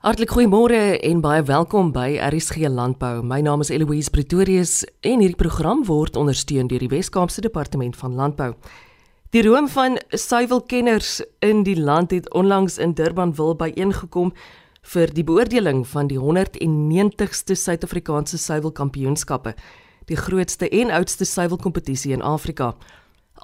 Hartlik 0.00 0.30
goeiemôre 0.32 0.96
en 1.04 1.18
baie 1.20 1.42
welkom 1.44 1.90
by 1.92 2.14
RSG 2.24 2.70
Landbou. 2.72 3.18
My 3.20 3.42
naam 3.44 3.60
is 3.60 3.68
Eloise 3.68 4.08
Pretorius 4.08 4.78
en 5.04 5.20
hierdie 5.20 5.36
program 5.36 5.82
word 5.84 6.14
ondersteun 6.16 6.70
deur 6.70 6.80
die 6.80 6.88
Wes-Kaapse 6.88 7.42
Departement 7.44 7.98
van 8.00 8.14
Landbou. 8.16 8.54
Die 9.36 9.42
roem 9.44 9.68
van 9.68 9.98
suiwelkenners 10.08 11.18
in 11.44 11.60
die 11.68 11.76
land 11.76 12.14
het 12.16 12.30
onlangs 12.32 12.78
in 12.80 12.94
Durbanville 12.96 13.58
byeengekom 13.60 14.32
vir 14.94 15.12
die 15.12 15.26
beoordeling 15.28 15.84
van 15.92 16.08
die 16.08 16.16
190ste 16.16 17.58
Suid-Afrikaanse 17.60 18.40
suiwelkampioenskappe, 18.40 19.52
die 20.08 20.16
grootste 20.16 20.72
en 20.80 20.94
oudste 20.96 21.28
suiwelkompetisie 21.28 22.16
in 22.16 22.24
Afrika. 22.24 22.72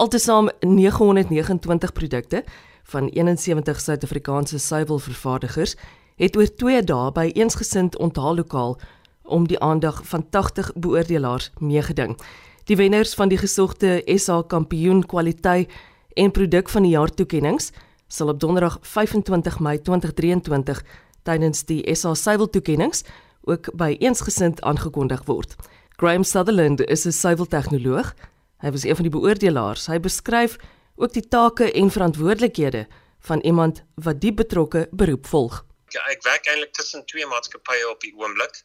Altesaam 0.01 0.49
929 0.65 1.93
produkte 1.93 2.45
van 2.89 3.13
71 3.13 3.85
Suid-Afrikaanse 3.91 4.59
suiwelvervaardigers 4.59 5.77
het 6.17 6.37
oor 6.37 6.49
2 6.49 6.83
dae 6.89 7.13
by 7.13 7.27
eensgesind 7.37 7.97
onthaallokaal 8.01 8.79
om 9.23 9.47
die 9.49 9.59
aandag 9.61 10.01
van 10.09 10.25
80 10.31 10.73
beoordelaars 10.75 11.51
meegeding. 11.59 12.17
Die 12.65 12.77
wenners 12.77 13.15
van 13.15 13.29
die 13.29 13.39
gesogte 13.39 14.03
SA 14.17 14.43
Kampioen 14.43 15.05
Kwaliteit 15.07 15.73
en 16.15 16.31
Produk 16.31 16.69
van 16.69 16.83
die 16.83 16.95
Jaar 16.95 17.13
toekenninge 17.15 17.69
sal 18.09 18.33
op 18.33 18.41
Donderdag 18.41 18.79
25 18.81 19.61
Mei 19.61 19.77
2023 19.83 20.83
tydens 21.23 21.65
die 21.69 21.83
SA 21.95 22.15
Suiwel 22.15 22.51
toekenninge 22.51 23.05
ook 23.47 23.69
by 23.77 23.97
eensgesind 24.01 24.63
aangekondig 24.63 25.23
word. 25.27 25.55
Graham 25.97 26.25
Sutherland 26.25 26.81
is 26.81 27.07
'n 27.07 27.13
suiweltegnoloog. 27.13 28.15
Hy 28.59 28.71
was 28.71 28.85
een 28.85 28.97
van 28.97 29.03
die 29.03 29.21
beoordelaars. 29.21 29.87
Hy 29.87 30.01
beskryf 30.01 30.57
ook 30.97 31.13
die 31.13 31.29
take 31.29 31.73
en 31.73 31.91
verantwoordelikhede 31.91 32.87
van 33.19 33.41
iemand 33.41 33.85
wat 33.95 34.21
die 34.21 34.35
betrokke 34.35 34.89
beroep 34.91 35.27
volg 35.27 35.67
ek 36.13 36.23
werk 36.25 36.47
eintlik 36.47 36.73
tussen 36.73 37.05
twee 37.07 37.27
maatskappye 37.27 37.89
op 37.89 38.01
die 38.01 38.15
oomblik 38.17 38.63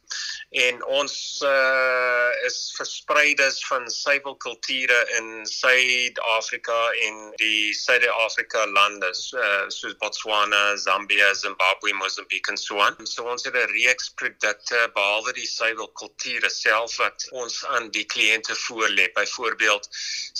en 0.50 0.82
ons 0.84 1.14
uh, 1.46 2.30
is 2.46 2.58
verspreides 2.76 3.60
van 3.66 3.88
suiwelkulture 3.90 4.98
in 5.18 5.46
Suid-Afrika 5.48 6.78
en 7.06 7.20
die 7.40 7.72
Suid-Afrika 7.76 8.66
lande 8.66 9.12
uh, 9.12 9.64
soos 9.68 9.96
Botswana, 10.00 10.76
Zambia, 10.76 11.34
Zimbabwe, 11.34 11.92
Mozambique 11.92 12.52
en 12.52 12.58
so 12.58 12.80
aan. 12.80 12.96
So 13.06 13.24
ons 13.24 13.44
het 13.44 13.56
'n 13.56 13.72
reeks 13.72 14.10
produkte 14.20 14.90
behalwe 14.94 15.32
die 15.32 15.46
suiwelkulture 15.46 16.50
self 16.50 16.96
wat 16.96 17.28
ons 17.32 17.64
aan 17.64 17.90
die 17.90 18.04
kliënte 18.04 18.54
voorlê. 18.66 19.08
Byvoorbeeld 19.14 19.88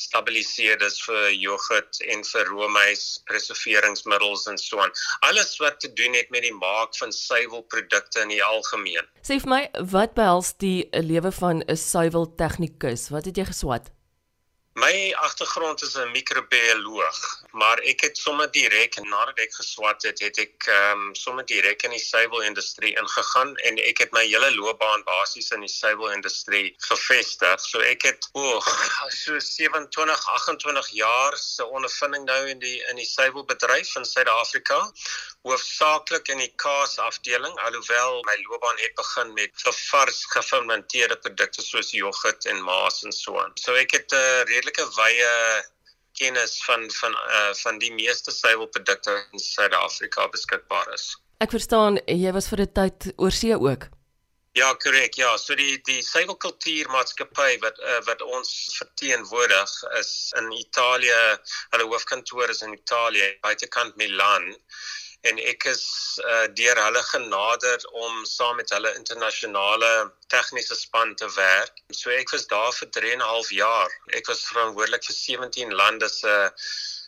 stabiliseerders 0.05 1.03
vir 1.07 1.31
jogurt 1.31 2.01
en 2.15 2.25
vir 2.25 2.45
roomys, 2.47 3.23
preserveringsmiddels 3.25 4.47
en 4.47 4.59
so 4.59 4.81
aan. 4.81 4.93
Alles 5.21 5.57
wat 5.63 5.81
te 5.81 5.93
doen 5.93 6.15
het 6.15 6.31
met 6.31 6.43
die 6.43 6.55
maak 6.83 6.97
van 6.99 7.13
suiwelprodukte 7.15 8.23
in 8.23 8.33
die 8.35 8.43
algemeen. 8.43 9.07
Sê 9.23 9.39
vir 9.43 9.51
my, 9.51 9.63
wat 9.93 10.15
behels 10.19 10.55
die 10.59 10.89
lewe 10.91 11.33
van 11.33 11.63
'n 11.63 11.77
suiweltegnikus? 11.77 13.11
Wat 13.11 13.25
het 13.25 13.37
jy 13.37 13.47
geswat? 13.47 13.93
My 14.75 15.13
agtergrond 15.21 15.83
is 15.83 15.97
'n 15.97 16.11
microbioloog, 16.11 17.19
maar 17.51 17.79
ek 17.79 18.01
het 18.01 18.17
sommer 18.17 18.51
direk 18.51 18.95
nadat 19.05 19.39
ek 19.39 19.55
geswat 19.55 20.03
het, 20.03 20.19
het 20.19 20.39
ek 20.39 20.65
ehm 20.67 21.09
um, 21.09 21.15
sommer 21.15 21.45
direk 21.45 21.83
in 21.83 21.91
die 21.91 22.01
suiwelindustrie 22.01 22.97
ingegaan 22.97 23.57
en 23.69 23.77
ek 23.77 23.99
het 23.99 24.13
my 24.17 24.23
hele 24.25 24.49
loopbaan 24.55 25.05
basies 25.05 25.51
in 25.51 25.61
die 25.61 25.69
suiwelindustrie 25.69 26.75
gevestig. 26.89 27.61
So 27.61 27.81
ek 27.81 28.03
het 28.03 28.29
o, 28.33 28.41
oh, 28.41 28.71
so 29.09 29.39
27, 29.39 30.25
28 30.39 30.89
jaar 30.89 31.37
se 31.37 31.67
ondervinding 31.67 32.25
nou 32.25 32.49
in 32.49 32.59
die 32.59 32.81
in 32.89 32.97
die 32.97 33.07
suiwelbedryf 33.07 33.97
in 33.97 34.09
Suid-Afrika, 34.09 34.81
hoofsaaklik 35.43 36.29
in 36.29 36.39
die 36.39 36.53
kaas 36.57 36.97
afdeling, 36.99 37.59
alhoewel 37.67 38.23
my 38.25 38.39
loopbaan 38.49 38.81
het 38.81 38.95
begin 38.95 39.33
met 39.35 39.69
vars 39.91 40.25
gefermenteerde 40.33 41.17
produkte 41.17 41.63
soos 41.63 41.91
jogurt 41.91 42.47
en 42.47 42.65
maas 42.65 43.03
en 43.05 43.13
so 43.13 43.37
aan. 43.39 43.53
So 43.61 43.75
ek 43.75 43.91
het 44.01 44.13
'n 44.13 44.17
uh, 44.17 44.62
redelike 44.63 44.85
wye 44.97 45.63
kennis 46.19 46.65
van 46.65 46.91
van 46.91 47.13
uh 47.13 47.55
van 47.55 47.79
die 47.79 47.93
meeste 47.93 48.31
suiwelprodukte 48.31 49.15
in 49.33 49.39
Suid-Afrika 49.39 50.29
beskikbaar 50.29 50.93
is. 50.95 51.17
Ek 51.41 51.51
verstaan 51.51 51.99
jy 52.07 52.33
was 52.33 52.49
vir 52.49 52.63
'n 52.63 52.73
tyd 52.73 53.13
oor 53.17 53.33
see 53.33 53.55
ook. 53.55 53.89
Ja, 54.55 54.75
korrek. 54.75 55.15
Ja, 55.15 55.37
so 55.39 55.55
die 55.55 55.81
die 55.83 56.03
suiwelkultuurmaatskappy 56.03 57.59
wat 57.61 57.79
uh, 57.81 58.01
wat 58.07 58.23
ons 58.23 58.77
verteenwoordig 58.79 59.71
is 59.99 60.33
in 60.37 60.53
Italië. 60.53 61.21
Hulle 61.71 61.87
hoofkantoor 61.89 62.51
is 62.51 62.63
in 62.63 62.75
Italië, 62.75 63.39
buitekant 63.41 63.97
Milan 63.97 64.55
en 65.29 65.39
ek 65.39 65.67
is 65.71 65.83
uh, 66.27 66.47
deur 66.59 66.79
hulle 66.83 67.03
genader 67.09 67.85
om 68.05 68.25
saam 68.27 68.57
met 68.59 68.73
hulle 68.75 68.91
internasionale 68.99 69.91
tegniese 70.35 70.75
span 70.79 71.15
te 71.15 71.29
werk. 71.37 71.83
So 71.95 72.11
ek 72.11 72.33
was 72.35 72.49
daar 72.51 72.73
vir 72.79 72.91
3 72.99 73.13
en 73.17 73.23
'n 73.23 73.31
half 73.35 73.51
jaar. 73.51 73.95
Ek 74.19 74.27
was 74.27 74.43
verantwoordelik 74.51 75.07
vir 75.11 75.19
17 75.19 75.77
lande 75.83 76.09
se 76.09 76.35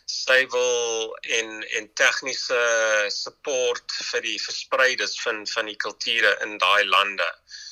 suiwel 0.05 1.11
en 1.39 1.63
en 1.77 1.93
tegniese 1.93 2.61
support 3.09 3.99
vir 4.11 4.21
die 4.21 4.39
verspreides 4.47 5.19
van 5.21 5.45
van 5.53 5.71
die 5.71 5.79
kulture 5.87 6.37
in 6.47 6.57
daai 6.57 6.85
lande. 6.85 7.29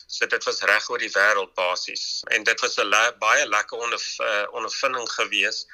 So 0.08 0.28
dit 0.28 0.44
was 0.46 0.64
reg 0.70 0.90
oor 0.90 1.00
die 1.00 1.14
wêreld 1.16 1.54
basies 1.56 2.22
en 2.36 2.44
dit 2.44 2.60
was 2.62 2.78
'n 2.78 2.90
le 2.90 3.04
baie 3.20 3.46
lekker 3.48 3.78
onder, 3.78 4.02
uh, 4.20 4.46
ondervinding 4.52 5.10
geweest 5.10 5.68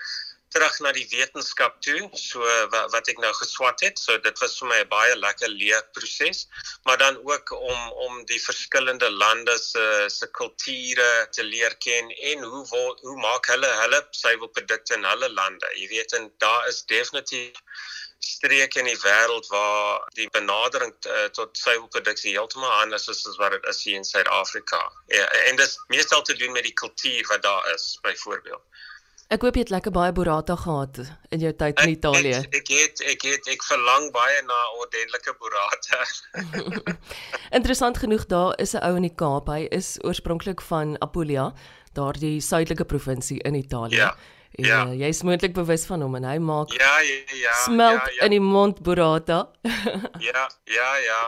terug 0.53 0.79
na 0.83 0.91
die 0.95 1.05
wetenskap 1.11 1.77
toe 1.85 2.09
so 2.13 2.41
wat, 2.73 2.89
wat 2.93 3.11
ek 3.13 3.21
nou 3.23 3.31
geswat 3.37 3.83
het 3.85 4.01
so 4.01 4.17
dit 4.25 4.41
was 4.43 4.57
vir 4.61 4.69
my 4.71 4.79
'n 4.83 4.89
baie 4.93 5.15
lekker 5.19 5.51
leerproses 5.53 6.47
maar 6.85 6.97
dan 6.97 7.19
ook 7.31 7.51
om 7.57 7.79
om 8.07 8.25
die 8.31 8.41
verskillende 8.47 9.11
lande 9.11 9.57
se 9.57 9.85
se 10.17 10.27
kulture 10.41 11.11
te 11.37 11.43
leer 11.43 11.75
ken 11.85 12.09
en 12.33 12.43
hoe 12.43 12.65
hoe 13.05 13.17
maak 13.27 13.51
hulle 13.53 13.71
hulle 13.83 14.01
suiwelprodukte 14.23 14.99
in 14.99 15.07
hulle 15.11 15.29
lande 15.29 15.73
jy 15.75 15.87
weet 15.95 16.13
en 16.19 16.31
daar 16.37 16.67
is 16.67 16.83
definitief 16.85 17.63
streke 18.19 18.79
in 18.79 18.89
die 18.89 18.99
wêreld 18.99 19.47
waar 19.47 20.03
die 20.17 20.27
benadering 20.35 20.93
uh, 21.07 21.27
tot 21.35 21.57
suiwelproduksie 21.57 22.35
heeltemal 22.35 22.71
anders 22.81 23.07
is 23.07 23.25
as 23.27 23.37
wat 23.39 23.55
dit 23.55 23.67
is 23.71 23.83
hier 23.83 23.95
in 23.95 24.07
Suid-Afrika. 24.07 24.81
Ja, 25.07 25.25
en 25.47 25.55
dit 25.55 25.65
is 25.65 25.77
meestal 25.87 26.21
te 26.27 26.35
doen 26.35 26.51
met 26.51 26.67
die 26.67 26.75
kultuur 26.83 27.27
wat 27.31 27.41
daar 27.41 27.73
is, 27.73 27.97
byvoorbeeld. 28.01 28.63
Ek 29.29 29.43
hoop 29.45 29.57
jy 29.59 29.61
het 29.61 29.69
lekker 29.69 29.93
baie 29.93 30.13
burrata 30.17 30.55
gehad 30.57 31.03
in 31.29 31.43
jou 31.43 31.51
tyd 31.53 31.77
in 31.83 31.91
Italië. 31.93 32.31
Ek, 32.39 32.55
ek 32.63 32.71
het 32.73 33.01
ek 33.11 33.25
het 33.29 33.49
ek 33.53 33.61
verlang 33.67 34.07
baie 34.15 34.39
na 34.47 34.57
ordentlike 34.81 35.35
burrata. 35.37 35.99
Interessant 37.59 38.01
genoeg 38.01 38.25
daar 38.25 38.57
is 38.57 38.73
'n 38.73 38.81
ou 38.81 38.95
in 38.97 39.05
die 39.05 39.13
Kaap. 39.13 39.51
Hy 39.53 39.67
is 39.69 39.99
oorspronklik 40.01 40.65
van 40.71 40.97
Apulia, 41.05 41.53
daardie 41.93 42.41
suidelike 42.41 42.89
provinsie 42.89 43.37
in 43.45 43.53
Italië. 43.53 44.01
Ja. 44.01 44.15
En, 44.57 44.65
ja. 44.65 44.79
Uh, 44.85 44.95
jy 44.97 45.09
is 45.13 45.21
moontlik 45.23 45.53
bewus 45.53 45.85
van 45.85 46.01
hom 46.01 46.15
en 46.17 46.25
hy 46.25 46.37
maak 46.41 46.71
Ja, 46.73 46.99
ja, 47.05 47.35
ja. 47.37 47.53
Smelt 47.63 48.01
ja, 48.01 48.15
ja. 48.17 48.25
in 48.25 48.33
die 48.33 48.41
mond 48.41 48.81
burrata. 48.83 49.43
ja, 50.29 50.47
ja, 50.65 50.89
ja. 51.05 51.19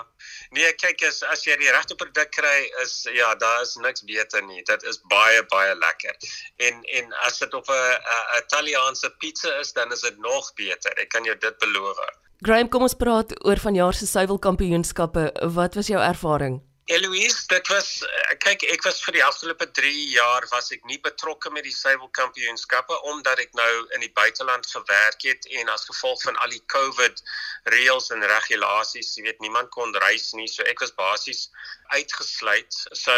Nee, 0.51 0.73
kyk 0.75 1.05
as 1.07 1.21
as 1.31 1.45
jy 1.47 1.55
die 1.61 1.69
regte 1.71 1.95
produk 1.95 2.31
kry 2.35 2.57
is 2.83 2.95
ja, 3.15 3.29
daar 3.39 3.61
is 3.61 3.77
niks 3.79 4.03
beter 4.07 4.43
nie. 4.47 4.63
Dit 4.67 4.83
is 4.89 4.99
baie 5.13 5.45
baie 5.53 5.77
lekker. 5.77 6.17
En 6.57 6.81
en 6.99 7.13
as 7.27 7.39
dit 7.39 7.53
op 7.53 7.69
'n 7.69 8.41
Italiaanse 8.41 9.13
pizza 9.19 9.53
is, 9.59 9.73
dan 9.73 9.91
is 9.91 10.01
dit 10.01 10.17
nog 10.17 10.53
beter. 10.53 10.91
Ek 10.97 11.09
kan 11.09 11.23
jou 11.23 11.37
dit 11.37 11.57
beloof. 11.57 11.97
Graham, 12.41 12.69
kom 12.69 12.81
ons 12.81 12.97
praat 12.97 13.31
oor 13.45 13.59
vanjaar 13.59 13.93
se 13.93 14.07
suiwelkampioenskappe. 14.07 15.31
Wat 15.53 15.75
was 15.75 15.87
jou 15.87 16.01
ervaring? 16.01 16.61
Eloise, 16.85 17.47
dit 17.47 17.67
was 17.67 17.89
eh, 18.01 18.37
kyk 18.41 18.63
ek 18.73 18.81
was 18.83 18.97
vir 19.05 19.15
die 19.19 19.23
afgelope 19.23 19.67
3 19.77 19.91
jaar 20.15 20.47
was 20.49 20.71
ek 20.73 20.81
nie 20.89 20.97
betrokke 21.05 21.51
met 21.53 21.63
die 21.67 21.75
suiwelkampioenskappe 21.75 22.97
omdat 23.11 23.39
ek 23.43 23.53
nou 23.57 23.69
in 23.95 24.01
die 24.01 24.11
buiteland 24.17 24.65
gewerk 24.65 25.21
het 25.21 25.45
en 25.61 25.69
as 25.69 25.85
gevolg 25.85 26.23
van 26.25 26.39
al 26.41 26.49
die 26.49 26.63
COVID 26.73 27.21
reëls 27.69 28.09
en 28.15 28.25
regulasies, 28.25 29.13
jy 29.15 29.27
weet 29.29 29.45
niemand 29.45 29.69
kon 29.75 29.93
reis 30.01 30.31
nie, 30.33 30.47
so 30.49 30.65
ek 30.65 30.81
was 30.81 30.95
basies 30.97 31.45
uitgesluit. 31.91 32.73
So 32.97 33.13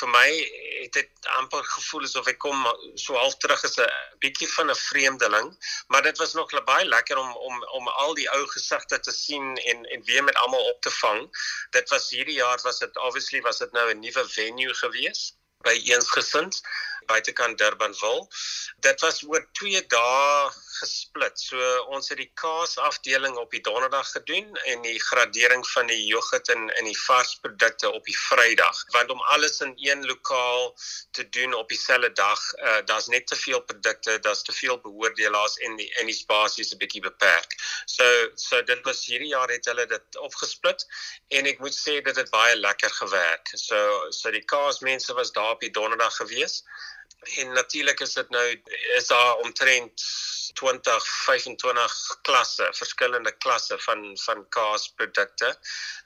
vir 0.00 0.10
my 0.14 0.26
het 0.82 0.96
dit 0.96 1.30
amper 1.36 1.64
gevoel 1.74 2.06
asof 2.06 2.30
ek 2.30 2.38
kom 2.42 2.64
so 3.00 3.18
half 3.18 3.36
terug 3.42 3.64
as 3.66 3.78
'n 3.78 3.88
bietjie 4.24 4.48
van 4.54 4.70
'n 4.70 4.78
vreemdeling, 4.78 5.48
maar 5.88 6.02
dit 6.02 6.18
was 6.18 6.32
nog 6.32 6.50
baie 6.64 6.86
lekker 6.86 7.18
om 7.18 7.36
om 7.36 7.64
om 7.78 7.88
al 7.88 8.14
die 8.14 8.28
ou 8.30 8.46
gesigte 8.46 9.00
te 9.00 9.12
sien 9.12 9.56
en 9.56 9.84
en 9.84 10.04
weer 10.04 10.24
met 10.24 10.36
almal 10.36 10.64
op 10.72 10.80
te 10.80 10.90
vang. 10.90 11.28
Dit 11.70 11.88
was 11.88 12.10
hierdie 12.10 12.38
jaar 12.40 12.60
was 12.62 12.78
dit 12.78 12.96
obviously 13.12 13.44
was 13.44 13.58
dit 13.60 13.72
nou 13.76 13.90
'n 13.92 14.00
nuwe 14.00 14.22
venue 14.32 14.74
gewees 14.80 15.20
by 15.66 15.74
eensgesind 15.92 16.60
buitekant 17.10 17.58
Durbanville. 17.60 18.24
Dit 18.86 19.00
was 19.04 19.20
oor 19.28 19.44
2 19.60 19.82
dae 19.92 20.48
gesplit. 20.82 21.38
So 21.40 21.58
ons 21.94 22.10
het 22.12 22.18
die 22.20 22.30
kaas 22.40 22.76
afdeling 22.78 23.36
op 23.40 23.50
die 23.54 23.62
donderdag 23.64 24.10
gedoen 24.16 24.50
en 24.72 24.82
die 24.86 24.98
gradering 25.00 25.64
van 25.72 25.90
die 25.90 26.00
jogurt 26.06 26.50
en 26.54 26.68
en 26.78 26.88
die 26.88 26.98
varsprodukte 27.04 27.90
op 27.90 28.04
die 28.08 28.16
Vrydag. 28.18 28.82
Want 28.96 29.10
om 29.14 29.22
alles 29.34 29.60
in 29.66 29.74
een 29.76 30.04
lokaal 30.06 30.74
te 31.10 31.28
doen 31.28 31.54
op 31.54 31.68
dieselfde 31.68 32.12
dag, 32.12 32.40
uh, 32.54 32.80
daar's 32.84 33.08
net 33.12 33.26
te 33.26 33.36
veel 33.36 33.60
produkte, 33.60 34.18
daar's 34.26 34.42
te 34.42 34.52
veel 34.52 34.80
beoordelaars 34.80 35.56
en 35.66 35.76
die 35.76 35.88
en 36.00 36.10
die 36.10 36.18
spasie 36.18 36.64
is 36.64 36.72
'n 36.74 36.80
bietjie 36.82 37.04
beperk. 37.08 37.56
So 37.86 38.04
so 38.34 38.62
dit 38.62 38.84
was 38.84 39.04
hierdie 39.06 39.32
jaar 39.34 39.50
het 39.50 39.64
hulle 39.70 39.86
dit 39.86 40.16
opgesplit 40.28 40.86
en 41.28 41.46
ek 41.46 41.58
moet 41.58 41.76
sê 41.76 42.00
dit 42.02 42.16
het 42.16 42.30
baie 42.30 42.56
lekker 42.56 42.90
gewerk. 42.90 43.52
So 43.54 44.10
so 44.10 44.30
die 44.30 44.44
kaasmense 44.44 45.14
was 45.14 45.32
daar 45.32 45.50
op 45.56 45.60
die 45.60 45.70
donderdag 45.70 46.16
gewees 46.16 46.62
en 47.22 47.52
natuurlik 47.52 48.00
is 48.00 48.12
dit 48.12 48.30
nou 48.30 48.62
is 48.96 49.06
daar 49.06 49.34
omtrent 49.34 50.04
20 50.54 51.06
25 51.24 52.18
klasse 52.22 52.68
verskillende 52.70 53.32
klasse 53.32 53.78
van 53.78 54.18
van 54.24 54.48
kaasprodukte 54.48 55.56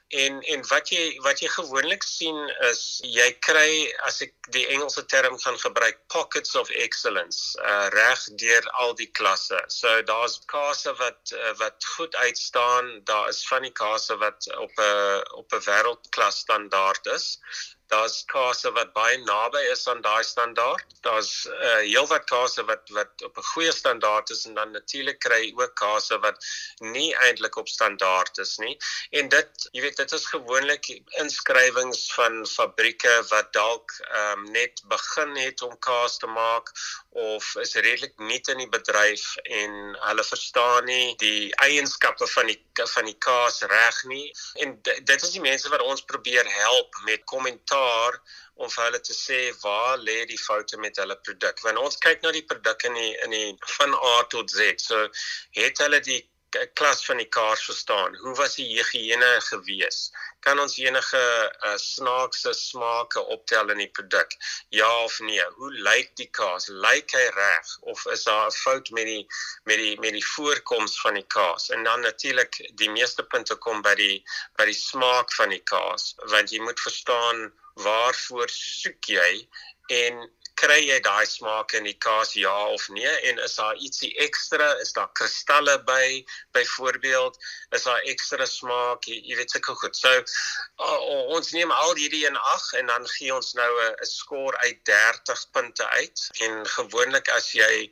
en 0.07 0.41
en 0.41 0.61
wat 0.67 0.89
jy 0.89 1.19
wat 1.23 1.41
jy 1.43 1.49
gewoonlik 1.51 2.03
sien 2.03 2.37
is 2.69 2.99
jy 3.03 3.27
kry 3.43 3.91
as 4.07 4.21
ek 4.23 4.33
die 4.55 4.63
Engelse 4.71 5.03
term 5.11 5.35
gaan 5.43 5.59
gebruik 5.59 5.99
pockets 6.13 6.55
of 6.55 6.69
excellence 6.69 7.59
uh, 7.59 7.89
reg 7.91 8.23
deur 8.39 8.69
al 8.83 8.95
die 8.95 9.09
klasse 9.19 9.59
so 9.67 10.01
daar's 10.07 10.39
kaase 10.47 10.93
wat 11.01 11.35
uh, 11.35 11.53
wat 11.59 11.89
goed 11.97 12.15
uitstaan 12.15 13.01
daar 13.03 13.27
is 13.29 13.43
van 13.47 13.67
die 13.67 13.75
kaase 13.83 14.15
wat 14.23 14.47
op 14.55 14.71
'n 14.79 15.23
op 15.43 15.51
'n 15.51 15.65
wêreldklas 15.67 16.39
standaard 16.45 17.05
is 17.17 17.27
daar's 17.91 18.23
kase 18.27 18.71
wat 18.75 18.91
baie 18.95 19.17
naby 19.23 19.61
is 19.71 19.85
aan 19.87 20.01
daai 20.01 20.23
standaard. 20.23 20.85
Daar's 21.05 21.31
uh 21.47 21.79
heelwat 21.83 22.25
kase 22.29 22.65
wat 22.67 22.89
wat 22.95 23.23
op 23.23 23.37
'n 23.37 23.47
goeie 23.53 23.71
standaard 23.71 24.29
is 24.29 24.45
en 24.45 24.53
dan 24.59 24.71
natuurlik 24.71 25.19
kry 25.19 25.39
jy 25.45 25.53
ook 25.55 25.75
kase 25.75 26.19
wat 26.19 26.45
nie 26.79 27.15
eintlik 27.15 27.55
op 27.55 27.67
standaard 27.67 28.37
is 28.37 28.57
nie. 28.57 28.77
En 29.11 29.29
dit, 29.29 29.69
jy 29.71 29.81
weet, 29.81 29.96
dit 29.97 30.11
is 30.11 30.25
gewoonlik 30.25 30.87
inskrywings 31.21 32.13
van 32.13 32.45
fabrieke 32.47 33.13
wat 33.29 33.51
dalk 33.53 33.93
ehm 34.07 34.45
um, 34.45 34.51
net 34.51 34.81
begin 34.93 35.35
het 35.35 35.61
om 35.61 35.79
kaas 35.79 36.17
te 36.17 36.27
maak 36.27 36.71
of 37.09 37.55
is 37.63 37.73
redelik 37.73 38.17
nuut 38.17 38.47
in 38.53 38.61
die 38.63 38.69
bedryf 38.77 39.25
en 39.61 39.75
hulle 40.05 40.25
verstaan 40.29 40.85
nie 40.85 41.15
die 41.23 41.55
eienskappe 41.65 42.27
van 42.35 42.51
die 42.53 42.59
van 42.93 43.09
die 43.09 43.17
kaas 43.17 43.61
reg 43.61 44.03
nie. 44.03 44.31
En 44.61 44.75
dit 44.83 45.23
is 45.23 45.31
die 45.33 45.41
mense 45.41 45.69
wat 45.73 45.81
ons 45.81 46.05
probeer 46.11 46.45
help 46.59 46.99
met 47.09 47.25
kommentaar 47.33 48.19
om 48.53 48.69
vir 48.69 48.83
hulle 48.83 49.01
te 49.01 49.15
sê 49.17 49.39
waar 49.63 49.97
lê 49.97 50.17
die 50.29 50.39
foute 50.41 50.77
met 50.77 50.97
hulle 51.01 51.17
produk. 51.25 51.61
Want 51.65 51.81
ons 51.81 51.97
kyk 52.05 52.21
na 52.21 52.33
die 52.35 52.45
produk 52.45 52.85
in 52.89 52.97
die 53.01 53.13
in 53.25 53.35
die 53.37 53.51
van 53.77 53.93
A 53.97 54.15
tot 54.33 54.51
Z. 54.53 54.81
So 54.81 55.07
het 55.57 55.81
hulle 55.85 56.01
die 56.05 56.21
klas 56.49 57.05
van 57.05 57.17
die 57.17 57.27
kaars 57.27 57.63
verstaan. 57.65 58.15
Hoe 58.15 58.35
was 58.35 58.55
die 58.55 58.67
higiëne 58.69 59.29
gewees? 59.49 60.11
Kan 60.39 60.59
ons 60.59 60.77
enige 60.79 61.19
uh, 61.19 61.73
snaakse 61.75 62.53
smake 62.53 63.23
optel 63.35 63.69
in 63.73 63.81
die 63.83 63.89
produk? 63.91 64.31
Ja 64.69 64.89
of 65.03 65.19
nee? 65.19 65.43
Hoe 65.57 65.71
lyk 65.71 66.15
die 66.15 66.29
kaas? 66.39 66.67
Lyk 66.67 67.11
hy 67.11 67.25
reg 67.35 67.73
of 67.91 68.05
is 68.13 68.23
daar 68.23 68.47
'n 68.47 68.57
fout 68.61 68.91
met 68.91 69.05
die 69.05 69.27
met 69.65 69.77
die 69.77 69.99
met 69.99 70.13
die 70.13 70.25
voorkoms 70.35 70.99
van 71.01 71.19
die 71.19 71.27
kaas? 71.27 71.69
En 71.69 71.83
dan 71.83 72.01
natuurlik 72.01 72.61
die 72.75 72.89
meeste 72.89 73.23
punte 73.23 73.55
kom 73.55 73.81
by 73.81 73.95
die 73.95 74.23
by 74.57 74.65
die 74.65 74.79
smaak 74.79 75.33
van 75.33 75.49
die 75.49 75.63
kaas, 75.63 76.15
want 76.31 76.51
jy 76.51 76.61
moet 76.61 76.79
verstaan 76.79 77.51
waarvoor 77.83 78.49
soek 78.49 79.05
jy 79.05 79.47
en 79.87 80.23
kry 80.57 80.79
jy 80.81 80.97
daai 81.05 81.25
smaak 81.29 81.73
in 81.77 81.85
die 81.85 81.95
kaas 82.05 82.33
ja 82.39 82.55
of 82.73 82.87
nee? 82.95 83.13
En 83.29 83.39
is 83.45 83.55
daar 83.59 83.77
ietsie 83.87 84.09
ekstra? 84.25 84.71
Is 84.83 84.93
daar 84.97 85.09
kristalle 85.19 85.77
by? 85.89 86.25
Byvoorbeeld 86.57 87.37
is 87.77 87.85
daar 87.85 88.01
ekstra 88.13 88.45
smaak? 88.49 89.05
Jy, 89.09 89.19
jy 89.29 89.37
weet 89.39 89.53
seker 89.53 89.77
goed. 89.81 89.95
So 89.95 90.11
oh, 90.81 91.35
ons 91.37 91.53
neem 91.53 91.71
al 91.71 91.93
hierdie 92.01 92.25
in 92.29 92.39
ag 92.55 92.67
en 92.81 92.93
dan 92.93 93.07
gee 93.17 93.33
ons 93.33 93.53
nou 93.59 93.71
'n 93.87 94.11
skoor 94.11 94.57
uit 94.65 94.83
30 94.89 95.45
punte 95.51 95.89
uit. 95.99 96.27
En 96.47 96.65
gewoonlik 96.77 97.29
as 97.37 97.51
jy 97.53 97.89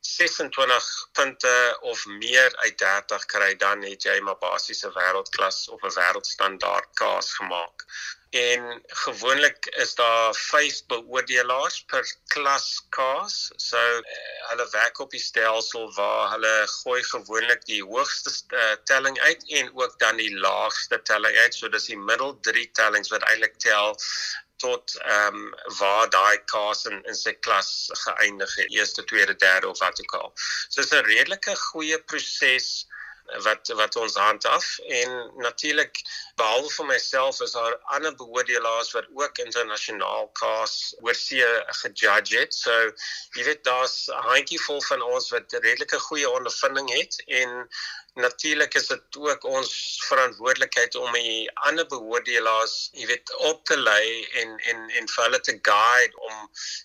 26 0.00 1.08
punte 1.12 1.78
of 1.80 2.06
meer 2.06 2.56
uit 2.64 2.78
30 2.78 3.24
kry 3.26 3.54
dan 3.56 3.82
het 3.82 4.06
jy 4.06 4.20
maar 4.20 4.38
basiese 4.42 4.90
wêreldklas 4.94 5.66
of 5.74 5.82
'n 5.82 5.94
wêreldstandaard 6.00 6.90
kaas 6.94 7.34
gemaak 7.40 7.86
en 8.30 8.82
gewoonlik 8.86 9.66
is 9.66 9.94
daar 9.94 10.34
5 10.34 10.86
beoordelaars 10.86 11.84
per 11.84 12.04
klas 12.26 12.86
kaas. 12.88 13.50
So 13.56 13.78
uh, 13.78 14.02
hulle 14.50 14.68
werk 14.70 14.98
op 14.98 15.10
die 15.10 15.20
stelsel 15.20 15.94
waar 15.94 16.30
hulle 16.30 16.66
gooi 16.68 17.02
gewoonlik 17.02 17.64
die 17.64 17.82
hoogste 17.84 18.32
uh, 18.56 18.72
telling 18.84 19.20
uit 19.20 19.48
en 19.48 19.72
ook 19.74 19.98
dan 19.98 20.16
die 20.16 20.38
laagste 20.38 21.02
telling 21.02 21.36
uit. 21.36 21.54
So 21.54 21.68
dis 21.68 21.88
die 21.88 21.98
middel 21.98 22.36
3 22.40 22.70
tellings 22.72 23.08
wat 23.08 23.24
eintlik 23.30 23.56
tel 23.58 23.96
tot 24.58 24.96
ehm 24.98 25.34
um, 25.34 25.54
waar 25.78 26.10
daai 26.10 26.38
kaas 26.44 26.84
in 26.90 27.02
in 27.04 27.14
sy 27.14 27.32
klas 27.46 27.90
geëindig 28.04 28.54
het, 28.54 28.70
eerste, 28.74 29.04
tweede, 29.04 29.36
derde 29.36 29.68
of 29.68 29.78
wat 29.78 30.00
ook 30.02 30.14
al. 30.20 30.32
So 30.68 30.82
dis 30.82 30.92
'n 30.92 31.06
redelike 31.06 31.56
goeie 31.56 31.98
proses 32.02 32.86
wat 33.44 33.68
wat 33.76 33.96
ons 33.96 34.14
handhaaf 34.14 34.78
en 34.78 35.32
natuurlik 35.36 36.00
behalwe 36.40 36.70
vir 36.70 36.86
myself 36.86 37.40
is 37.44 37.52
daar 37.52 37.76
ander 37.96 38.14
beoordelaars 38.14 38.92
wat 38.96 39.06
ook 39.14 39.38
internasionaal 39.44 40.30
kaas 40.40 40.94
oorsee 41.00 41.48
gejudge 41.82 42.38
het. 42.38 42.54
So 42.54 42.72
jy 43.36 43.44
weet 43.44 43.64
daar's 43.64 44.08
'n 44.08 44.24
handjievol 44.30 44.82
van 44.82 45.02
ons 45.02 45.30
wat 45.30 45.52
redelike 45.52 45.98
goeie 46.08 46.30
ondervinding 46.30 46.90
het 46.92 47.22
en 47.26 47.68
natuurlik 48.18 48.74
is 48.74 48.86
dit 48.86 49.16
ook 49.16 49.44
ons 49.44 49.70
verantwoordelikheid 50.08 50.94
om 50.98 51.12
die 51.12 51.46
ander 51.68 51.86
beoordelaars, 51.86 52.90
jy 52.98 53.06
weet, 53.10 53.32
op 53.50 53.64
te 53.70 53.78
lei 53.78 54.26
en 54.42 54.56
en 54.72 54.84
en 55.00 55.10
vir 55.14 55.24
hulle 55.24 55.40
te 55.46 55.54
guide 55.70 56.20
om 56.30 56.36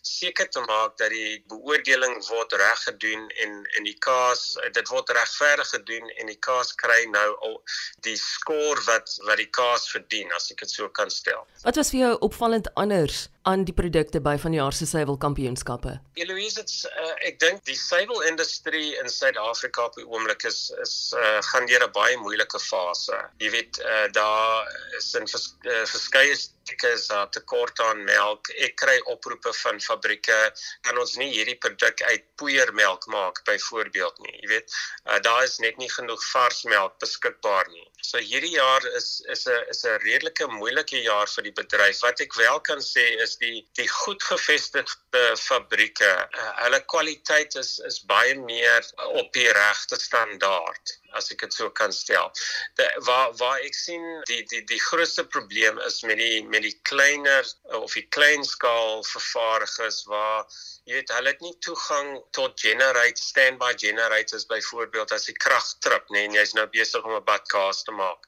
seker 0.02 0.50
te 0.50 0.64
maak 0.68 0.98
dat 1.02 1.14
die 1.14 1.44
beoordeling 1.52 2.16
word 2.30 2.54
reg 2.62 2.86
gedoen 2.88 3.28
en 3.46 3.60
en 3.78 3.90
die 3.90 3.98
kaas 4.08 4.46
dit 4.78 4.94
word 4.94 5.10
regverdig 5.18 5.74
gedoen 5.76 6.10
en 6.18 6.32
die 6.32 6.40
kaas 6.50 6.74
kry 6.86 7.02
nou 7.16 7.28
al 7.50 7.60
die 8.08 8.18
skoor 8.20 8.82
wat 8.88 9.18
wat 9.28 9.42
die 9.42 9.50
kaas 9.60 9.90
verdien 9.92 10.32
as 10.38 10.52
ek 10.54 10.66
dit 10.66 10.78
so 10.78 10.90
kan 10.90 11.12
stel. 11.14 11.48
Wat 11.64 11.80
was 11.80 11.94
vir 11.96 12.06
jou 12.06 12.16
opvallend 12.30 12.70
anders 12.80 13.28
aan 13.44 13.66
die 13.68 13.74
produkte 13.76 14.22
by 14.24 14.38
van 14.40 14.56
die 14.56 14.60
jaar 14.60 14.74
se 14.74 14.86
suiwelkampioenskappe? 14.88 15.98
Eloise, 16.20 16.62
dit's 16.62 16.86
uh, 16.88 17.12
ek 17.28 17.40
dink 17.44 17.64
die 17.68 17.76
suiwelindustrie 17.76 18.94
in 19.02 19.10
Suid-Afrika 19.12 19.88
op 19.90 19.98
die 20.00 20.06
oomblik 20.08 20.46
is 20.48 20.72
is 20.84 20.96
uh, 21.18 21.40
gaan 21.52 21.68
deur 21.68 21.84
'n 21.88 21.92
baie 21.96 22.18
moeilike 22.18 22.60
fase. 22.60 23.20
Jy 23.44 23.52
weet, 23.58 23.80
uh, 23.84 24.08
daar 24.16 24.72
is 24.98 25.12
'n 25.20 25.28
vers, 25.28 25.48
uh, 25.68 25.84
verskeie 25.96 26.32
is 26.34 27.08
daar 27.08 27.30
tekort 27.30 27.80
aan 27.80 28.04
melk. 28.04 28.50
Ek 28.64 28.76
kry 28.76 29.00
oproepe 29.12 29.54
van 29.54 29.80
fabrieke 29.80 30.38
kan 30.82 30.98
ons 30.98 31.16
nie 31.20 31.32
hierdie 31.34 31.58
produk 31.60 32.02
uit 32.02 32.24
poeiermelk 32.36 33.08
maak 33.08 33.44
byvoorbeeld 33.46 34.20
nie. 34.20 34.38
Jy 34.42 34.48
weet, 34.48 34.78
uh, 35.06 35.20
daar 35.20 35.44
is 35.44 35.60
net 35.60 35.78
nie 35.78 35.92
genoeg 35.92 36.24
vars 36.32 36.64
melk 36.64 37.00
beskikbaar 37.00 37.68
nie. 37.70 37.88
So 38.04 38.20
hierdie 38.20 38.56
jaar 38.58 38.86
is 39.00 39.22
is 39.34 39.46
'n 39.48 39.70
is 39.74 39.84
'n 39.86 40.00
redelike 40.04 40.48
moeilike 40.56 41.04
jaar 41.04 41.30
vir 41.36 41.48
die 41.48 41.56
bedryf. 41.60 42.02
Wat 42.08 42.24
ek 42.26 42.36
wel 42.40 42.60
kan 42.70 42.82
sê 42.88 43.06
is 43.28 43.38
die 43.44 43.68
die 43.80 43.88
goed 43.88 44.24
gevestigde 44.32 45.24
fabrieke, 45.44 46.12
uh, 46.42 46.52
hulle 46.64 46.82
kwaliteit 46.96 47.56
is 47.64 47.80
is 47.92 48.02
baie 48.14 48.36
meer 48.36 48.92
op 49.22 49.32
die 49.40 49.50
regte 49.60 50.00
standaard 50.08 50.98
as 51.20 51.32
ek 51.34 51.46
dit 51.46 51.54
so 51.54 51.70
kan 51.70 51.94
stel. 51.94 52.32
De, 52.80 52.88
waar 53.08 53.34
waar 53.40 53.60
ek 53.66 53.76
sien 53.78 54.06
die 54.30 54.42
die 54.52 54.64
die 54.70 54.82
grootste 54.90 55.26
probleem 55.26 55.80
is 55.88 56.02
met 56.08 56.18
die 56.22 56.44
met 56.44 56.66
die 56.66 56.76
kleiner 56.90 57.48
of 57.80 57.94
die 57.94 58.08
kleinskaal 58.18 59.04
vervaardigers 59.10 60.04
waar 60.12 60.46
jy 60.84 61.00
weet 61.00 61.14
hulle 61.16 61.32
het 61.32 61.44
nie 61.46 61.56
toegang 61.64 62.10
tot 62.36 62.60
generate 62.60 63.22
standby 63.22 63.72
generators 63.86 64.48
byvoorbeeld 64.50 65.14
as 65.16 65.30
die 65.30 65.38
krag 65.46 65.70
trip 65.86 66.10
nê 66.10 66.18
nee, 66.18 66.32
en 66.32 66.40
jy's 66.40 66.56
nou 66.58 66.68
besig 66.74 67.06
om 67.06 67.16
'n 67.16 67.24
badkaas 67.30 67.84
te 67.84 67.96
maak. 67.96 68.28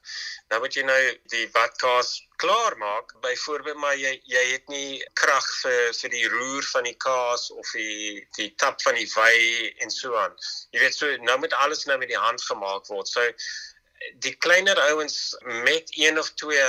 Nou 0.50 0.60
moet 0.60 0.76
jy 0.76 0.86
nou 0.86 1.02
die 1.32 1.46
badkaas 1.52 2.25
klaar 2.36 2.76
maak 2.78 3.14
byvoorbeeld 3.20 3.76
maar 3.76 3.96
jy 3.96 4.12
jy 4.28 4.42
het 4.52 4.68
nie 4.72 5.04
krag 5.20 5.46
vir 5.62 5.94
vir 6.00 6.12
die 6.14 6.26
roer 6.32 6.66
van 6.72 6.88
die 6.88 6.96
kaas 7.06 7.48
of 7.50 7.70
die 7.74 8.26
die 8.38 8.50
tap 8.62 8.82
van 8.84 8.98
die 8.98 9.08
wy 9.14 9.36
en 9.84 9.90
so 9.90 10.16
aan. 10.20 10.34
Jy 10.74 10.82
weet 10.84 10.98
so 10.98 11.16
nou 11.28 11.38
moet 11.44 11.56
alles 11.64 11.86
nou 11.90 11.98
met 11.98 12.12
die 12.12 12.20
hand 12.20 12.42
gemaak 12.42 12.86
word. 12.92 13.08
So 13.08 13.24
die 14.24 14.34
kleiner 14.34 14.78
ouens 14.90 15.36
met 15.64 15.92
een 15.96 16.18
of 16.18 16.30
twee 16.34 16.64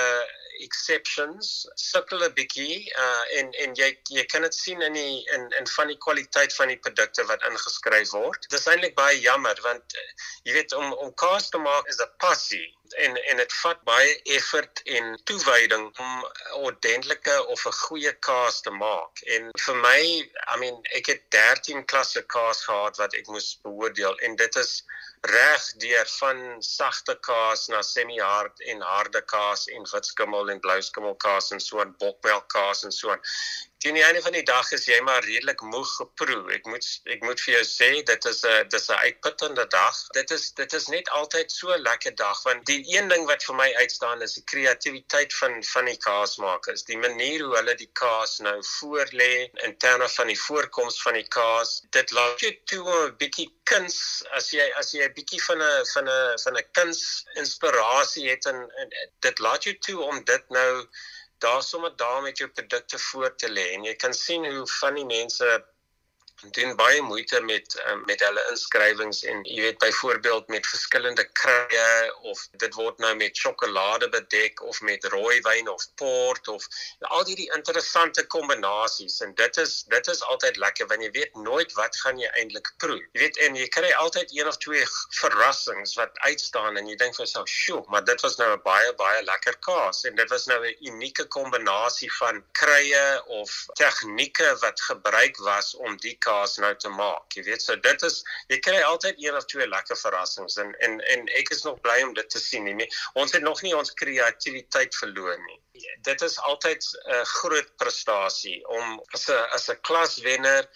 exceptions 0.66 1.50
sukkel 1.76 2.24
'n 2.26 2.34
bietjie 2.38 2.78
uh 3.06 3.40
en 3.40 3.52
en 3.64 3.76
jy 3.82 3.90
jy 4.18 4.24
kan 4.32 4.46
dit 4.48 4.56
sien 4.56 4.82
in 4.82 4.94
die 4.94 5.18
in 5.36 5.50
in 5.60 5.68
van 5.76 5.92
die 5.94 6.00
kwaliteit 6.06 6.56
van 6.56 6.74
die 6.74 6.80
produkte 6.86 7.26
wat 7.32 7.46
ingeskryf 7.50 8.12
word. 8.12 8.50
Dit 8.50 8.60
is 8.60 8.68
eintlik 8.72 8.96
baie 8.96 9.20
jammer 9.20 9.62
want 9.68 9.98
uh, 10.02 10.08
jy 10.44 10.58
weet 10.58 10.74
om 10.74 10.94
om 10.94 11.14
kaas 11.14 11.50
te 11.50 11.62
maak 11.70 11.94
is 11.94 12.02
'n 12.02 12.12
passie. 12.26 12.68
en 12.96 13.18
en 13.30 13.38
dit 13.38 13.54
vat 13.54 13.80
baie 13.84 14.12
effort 14.36 14.82
en 14.98 15.20
toewyding 15.30 15.88
om 16.00 16.12
'n 16.20 16.54
ordentlike 16.68 17.36
of 17.48 17.66
'n 17.66 17.72
goeie 17.72 18.14
kaas 18.28 18.62
te 18.62 18.70
maak. 18.70 19.20
En 19.36 19.50
vir 19.66 19.76
my, 19.76 20.02
I 20.54 20.58
mean, 20.60 20.80
ek 21.00 21.06
het 21.06 21.22
13 21.30 21.86
klasse 21.86 22.22
kaas 22.22 22.64
gehad 22.64 22.98
wat 22.98 23.14
ek 23.14 23.28
moes 23.28 23.60
beoordeel 23.64 24.18
en 24.20 24.36
dit 24.36 24.56
is 24.56 24.84
reg 25.34 25.64
deur 25.84 26.08
van 26.20 26.40
sagte 26.64 27.16
kaas 27.28 27.68
na 27.68 27.82
semi-hard 27.82 28.62
en 28.72 28.82
harde 28.82 29.22
kaas 29.34 29.68
en 29.68 29.88
witskimmel 29.92 30.52
en 30.54 30.60
blouskimmel 30.60 31.16
kaas 31.26 31.52
en 31.52 31.60
so 31.60 31.82
'n 31.84 31.96
bokmelk 32.00 32.48
kaas 32.56 32.84
en 32.84 32.92
so 32.92 33.12
'n 33.12 33.22
teen 33.84 33.94
die 33.94 34.04
einde 34.04 34.22
van 34.26 34.34
die 34.34 34.46
dag 34.46 34.70
is 34.72 34.86
jy 34.90 34.98
maar 35.06 35.24
redelik 35.26 35.62
moeg 35.62 35.90
geproe. 36.00 36.40
Ek 36.56 36.66
moet 36.72 36.86
ek 37.14 37.26
moet 37.26 37.42
vir 37.44 37.54
jou 37.58 37.66
sê 37.70 37.90
dit 38.10 38.26
is 38.32 38.40
'n 38.46 38.70
dis 38.74 38.88
'n 38.90 39.02
uitputtende 39.06 39.66
dag. 39.74 39.98
Dit 40.18 40.32
is 40.32 40.50
dit 40.60 40.74
is 40.74 40.88
net 40.94 41.10
altyd 41.20 41.52
so 41.52 41.70
'n 41.74 41.84
lekker 41.90 42.16
dag 42.16 42.42
want 42.44 42.66
die 42.66 42.82
een 42.96 43.08
ding 43.08 43.26
wat 43.32 43.44
vir 43.44 43.56
my 43.56 43.70
uitstaan 43.84 44.22
is 44.22 44.34
die 44.34 44.44
kreatiwiteit 44.54 45.34
van 45.42 45.64
van 45.74 45.86
die 45.86 45.98
kaasmakers. 45.98 46.84
Die 46.84 46.98
manier 46.98 47.44
hoe 47.46 47.56
hulle 47.56 47.76
die 47.76 47.92
kaas 47.94 48.40
nou 48.40 48.58
voorlê 48.80 49.50
in 49.68 49.78
terme 49.78 50.10
van 50.10 50.28
die 50.28 50.42
voorkoms 50.48 51.02
van 51.02 51.14
die 51.14 51.28
kaas. 51.28 51.82
Dit 51.90 52.12
laat 52.12 52.40
jou 52.40 52.54
toe 52.66 52.86
'n 53.06 53.18
bietjie 53.18 53.50
kuns 53.64 54.24
as 54.32 54.50
jy 54.52 54.72
as 54.82 54.92
jy 54.92 55.04
'n 55.06 55.14
bietjie 55.14 55.44
van 55.44 55.62
'n 55.62 55.86
van 55.94 56.10
'n 56.10 56.40
van 56.44 56.58
'n 56.58 56.68
kuns 56.72 57.26
inspirasie 57.36 58.30
het 58.30 58.46
en, 58.46 58.60
en 58.82 58.90
dit 59.20 59.40
laat 59.40 59.64
jou 59.64 59.78
toe 59.78 60.02
om 60.02 60.24
dit 60.24 60.50
nou 60.50 60.88
daar 61.44 61.64
sommer 61.64 61.96
daar 61.96 62.22
met 62.22 62.38
jou 62.38 62.50
produkte 62.50 63.00
voor 63.00 63.36
te 63.36 63.50
lê 63.50 63.66
en 63.76 63.84
jy 63.84 63.96
kan 63.96 64.14
sien 64.14 64.46
hoe 64.46 64.68
van 64.80 64.96
die 65.00 65.06
mense 65.06 65.50
doen 66.42 66.76
baie 66.76 67.02
moeite 67.02 67.42
met 67.42 67.84
um, 67.90 68.04
met 68.06 68.22
hulle 68.22 68.44
inskrywings 68.52 69.24
en 69.24 69.40
jy 69.44 69.62
weet 69.62 69.78
byvoorbeeld 69.82 70.48
met 70.54 70.68
verskillende 70.68 71.26
krye 71.40 72.14
of 72.30 72.44
dit 72.62 72.74
word 72.78 73.00
nou 73.02 73.14
met 73.18 73.38
sjokolade 73.38 74.10
bedek 74.14 74.62
of 74.62 74.82
met 74.82 75.06
rooi 75.14 75.40
wyn 75.48 75.70
of 75.70 75.88
port 75.96 76.48
of 76.54 76.68
al 77.10 77.26
hierdie 77.26 77.50
interessante 77.58 78.26
kombinasies 78.36 79.20
en 79.26 79.34
dit 79.40 79.58
is 79.64 79.82
dit 79.94 80.12
is 80.14 80.22
altyd 80.34 80.60
lekker 80.62 80.90
want 80.92 81.04
jy 81.04 81.12
weet 81.18 81.42
nooit 81.42 81.74
wat 81.80 81.98
gaan 82.04 82.22
jy 82.22 82.30
eintlik 82.38 82.70
proe. 82.78 83.00
Jy 83.14 83.24
weet 83.24 83.42
en 83.48 83.58
jy 83.58 83.68
kry 83.74 83.92
altyd 84.04 84.36
een 84.38 84.48
of 84.48 84.62
twee 84.62 84.86
verrassings 85.22 85.96
wat 85.98 86.14
uitstaan 86.30 86.78
en 86.78 86.88
jy 86.88 87.00
dink 87.02 87.18
vir 87.18 87.26
jouself 87.26 87.50
sjoe 87.50 87.82
maar 87.88 88.06
dit 88.06 88.22
was 88.22 88.38
nou 88.38 88.52
'n 88.54 88.62
baie 88.62 88.94
baie 89.02 89.24
lekker 89.24 89.58
kaas. 89.66 90.04
En 90.06 90.16
dit 90.16 90.30
was 90.30 90.46
nou 90.46 90.60
'n 90.62 90.76
unieke 90.92 91.26
kombinasie 91.26 92.12
van 92.20 92.44
krye 92.52 93.24
of 93.42 93.66
tegnieke 93.74 94.56
wat 94.62 94.82
gebruik 94.82 95.38
was 95.38 95.76
om 95.76 95.98
die 95.98 96.18
kaas 96.28 96.58
nou 96.64 96.74
te 96.84 96.92
maak. 96.94 97.38
Jy 97.38 97.44
weet, 97.48 97.64
so 97.64 97.76
dit 97.88 98.04
is 98.08 98.20
jy 98.52 98.60
kry 98.68 98.82
altyd 98.90 99.22
een 99.24 99.38
of 99.40 99.48
twee 99.52 99.68
lekker 99.70 100.00
verrassings 100.04 100.60
en 100.64 100.74
en 100.88 101.00
en 101.14 101.26
ek 101.42 101.54
is 101.56 101.64
nog 101.68 101.80
bly 101.86 101.98
om 102.08 102.14
dit 102.18 102.30
te 102.34 102.42
sien 102.44 102.68
nie. 102.82 102.90
Ons 103.24 103.36
het 103.38 103.46
nog 103.46 103.64
nie 103.66 103.76
ons 103.78 103.94
kreatiwiteit 104.02 105.00
verloor 105.02 105.40
nie. 105.48 105.60
Dit 106.08 106.22
is 106.30 106.38
altyd 106.52 106.84
'n 106.84 107.16
uh, 107.16 107.24
groot 107.40 107.74
prestasie 107.82 108.60
om 108.80 109.02
as 109.16 109.28
'n 109.30 109.44
as 109.58 109.70
'n 109.70 109.82
klaswenner 109.90 110.70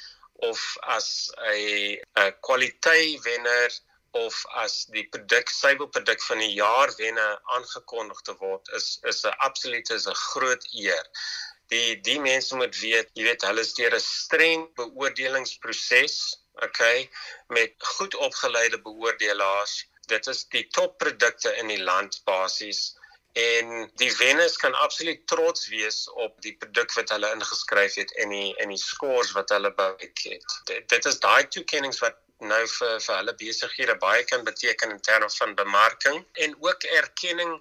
of 0.50 0.60
as 0.98 1.32
'n 1.38 1.98
'n 2.26 2.36
kwaliteit 2.42 3.24
wenner 3.24 3.82
of 4.12 4.36
as 4.60 4.86
die 4.92 5.06
produk 5.14 5.50
suiwelproduk 5.50 6.24
van 6.28 6.42
die 6.44 6.54
jaar 6.54 6.92
wenne 6.98 7.28
aangekondig 7.56 8.20
te 8.28 8.36
word 8.42 8.72
is 8.80 8.98
is 9.12 9.24
'n 9.26 9.38
absolute 9.48 9.94
is 9.94 10.08
'n 10.08 10.20
groot 10.32 10.66
eer 10.74 11.06
die 11.72 12.00
die 12.04 12.20
mense 12.20 12.56
moet 12.60 12.76
weet, 12.80 13.12
jy 13.18 13.26
weet 13.30 13.46
hulle 13.48 13.64
is 13.66 13.74
deur 13.78 13.96
'n 13.96 14.04
streng 14.04 14.66
beoordelingsproses, 14.80 16.18
okay, 16.68 17.10
met 17.48 17.74
goed 17.96 18.16
opgeleide 18.16 18.82
beoordelaars. 18.88 19.86
Dit 20.12 20.28
is 20.28 20.44
die 20.56 20.68
topprodukte 20.78 21.54
in 21.62 21.68
die 21.72 21.84
land 21.84 22.22
basies 22.26 22.96
en 23.40 23.92
die 23.96 24.12
wenners 24.18 24.58
kan 24.60 24.74
absoluut 24.84 25.22
trots 25.28 25.70
wees 25.72 26.10
op 26.20 26.36
die 26.44 26.58
produk 26.60 26.92
wat 26.98 27.14
hulle 27.16 27.30
ingeskryf 27.32 27.96
het 27.96 28.12
en 28.24 28.34
die 28.36 28.50
en 28.60 28.74
die 28.74 28.82
scores 28.82 29.32
wat 29.38 29.54
hulle 29.56 29.72
bereik 29.78 30.20
het. 30.24 30.58
Dit, 30.66 30.90
dit 30.90 31.06
is 31.06 31.20
daai 31.24 31.48
toekenninge 31.48 32.00
wat 32.04 32.20
nou 32.42 32.66
vir 32.68 33.00
vir 33.06 33.16
hulle 33.16 33.36
besighede 33.40 33.96
baie 34.02 34.24
kan 34.28 34.44
beteken 34.44 34.92
in 34.92 35.02
terme 35.08 35.30
van 35.38 35.56
bemarking 35.56 36.26
en 36.34 36.56
ook 36.60 36.84
erkenning 37.00 37.56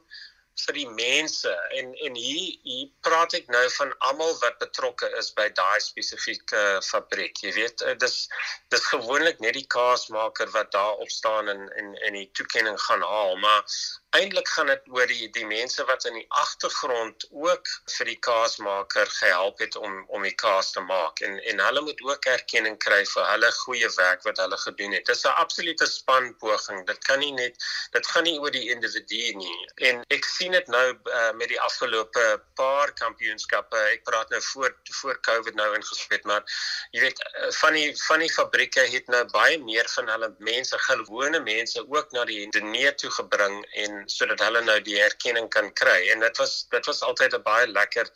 vir 0.67 0.77
die 0.79 0.89
mense 0.89 1.53
en 1.79 1.93
en 2.07 2.19
hier 2.19 2.59
hier 2.67 2.89
praat 3.07 3.35
ek 3.39 3.49
nou 3.55 3.63
van 3.77 3.95
almal 4.11 4.35
wat 4.43 4.59
betrokke 4.63 5.11
is 5.21 5.31
by 5.39 5.49
daai 5.61 5.81
spesifieke 5.85 6.63
fabriek. 6.87 7.43
Jy 7.45 7.53
weet, 7.57 7.83
eh, 7.87 7.97
dis 8.05 8.29
dis 8.75 8.87
gewoonlik 8.93 9.41
net 9.41 9.59
die 9.59 9.67
kaasmaker 9.77 10.53
wat 10.57 10.73
daar 10.77 11.03
op 11.07 11.11
staan 11.11 11.49
en 11.49 11.67
en 11.83 11.95
en 12.07 12.19
die 12.21 12.31
toekenning 12.39 12.79
gaan 12.89 13.03
haal, 13.03 13.37
maar 13.37 13.65
eintlik 14.11 14.49
gaan 14.49 14.67
dit 14.67 14.89
oor 14.91 15.07
die 15.07 15.29
die 15.35 15.47
mense 15.47 15.85
wat 15.87 16.05
in 16.09 16.17
die 16.19 16.27
agtergrond 16.43 17.27
ook 17.31 17.69
vir 17.95 18.09
die 18.11 18.19
kaasmaker 18.27 19.11
gehelp 19.19 19.61
het 19.63 19.77
om 19.79 20.01
om 20.09 20.25
die 20.27 20.35
kaas 20.43 20.73
te 20.75 20.83
maak 20.83 21.21
en 21.27 21.37
en 21.53 21.63
hulle 21.63 21.83
moet 21.87 22.01
ook 22.09 22.27
erkenning 22.33 22.79
kry 22.85 22.99
vir 23.13 23.29
hulle 23.29 23.51
goeie 23.59 23.91
werk 23.97 24.27
wat 24.27 24.41
hulle 24.43 24.59
gedoen 24.65 24.97
het. 24.97 25.07
Dis 25.07 25.23
'n 25.25 25.37
absolute 25.43 25.87
spanpoging. 25.87 26.87
Dit 26.87 27.05
kan 27.07 27.23
nie 27.23 27.33
net 27.33 27.67
dit 27.93 28.07
gaan 28.07 28.27
nie 28.27 28.39
oor 28.39 28.51
die 28.51 28.71
individu 28.75 29.23
nie. 29.39 29.59
En 29.91 30.03
ek 30.11 30.25
sien 30.25 30.59
dit 30.59 30.67
nou 30.67 30.87
uh, 30.91 31.31
met 31.33 31.49
die 31.49 31.61
afgelope 31.61 32.43
paar 32.55 32.93
kampioenskappe. 32.93 33.79
Ek 33.95 34.05
praat 34.05 34.31
nou 34.31 34.43
voor 34.43 34.75
voor 35.01 35.21
Covid 35.21 35.55
nou 35.55 35.75
ingespet, 35.75 36.25
maar 36.25 36.43
jy 36.91 37.01
weet 37.07 37.23
uh, 37.23 37.53
van 37.63 37.79
die 37.79 37.95
van 38.09 38.27
die 38.27 38.33
fabrieke 38.33 38.81
het 38.81 39.07
nou 39.07 39.25
baie 39.31 39.59
meer 39.63 39.89
van 39.95 40.09
hulle 40.09 40.35
mense, 40.39 40.79
gewone 40.91 41.41
mense 41.41 41.87
ook 41.87 42.11
na 42.11 42.25
die 42.25 42.49
diner 42.51 42.95
toe 42.97 43.11
gebring 43.11 43.63
en 43.87 44.00
sodat 44.07 44.41
hulle 44.41 44.63
nou 44.65 44.81
die 44.81 45.01
erkenning 45.01 45.49
kan 45.49 45.73
kry 45.73 46.11
en 46.13 46.21
dit 46.21 46.37
was 46.39 46.67
dit 46.71 46.87
was 46.87 47.03
altyd 47.03 47.35
'n 47.35 47.43
baie 47.43 47.67
lekker 47.67 48.11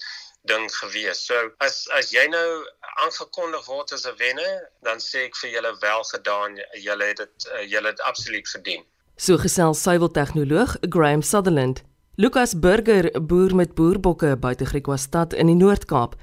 ding 0.45 0.69
gewees. 0.81 1.26
So 1.26 1.35
as 1.59 1.88
as 1.99 2.12
jy 2.12 2.26
nou 2.29 2.49
aangekondig 3.05 3.67
word 3.67 3.93
as 3.93 4.07
'n 4.07 4.17
wenner, 4.19 4.71
dan 4.83 4.99
sê 4.99 5.25
ek 5.29 5.37
vir 5.37 5.50
julle 5.50 5.73
wel 5.81 6.03
gedaan. 6.05 6.59
Julle 6.87 7.05
het 7.05 7.17
dit 7.17 7.49
uh, 7.53 7.62
julle 7.71 7.88
het 7.88 8.00
absoluut 8.00 8.49
verdien. 8.49 8.85
So 9.17 9.38
gesels 9.38 9.83
suiwel 9.83 10.11
tegnoloog 10.11 10.76
Graham 10.88 11.23
Sutherland. 11.23 11.83
Lucas 12.17 12.59
Burger 12.59 13.11
boer 13.21 13.55
met 13.55 13.75
boerbokke 13.75 14.37
buite 14.37 14.67
Griquastad 14.67 15.33
in 15.33 15.47
die 15.47 15.59
Noord-Kaap. 15.59 16.14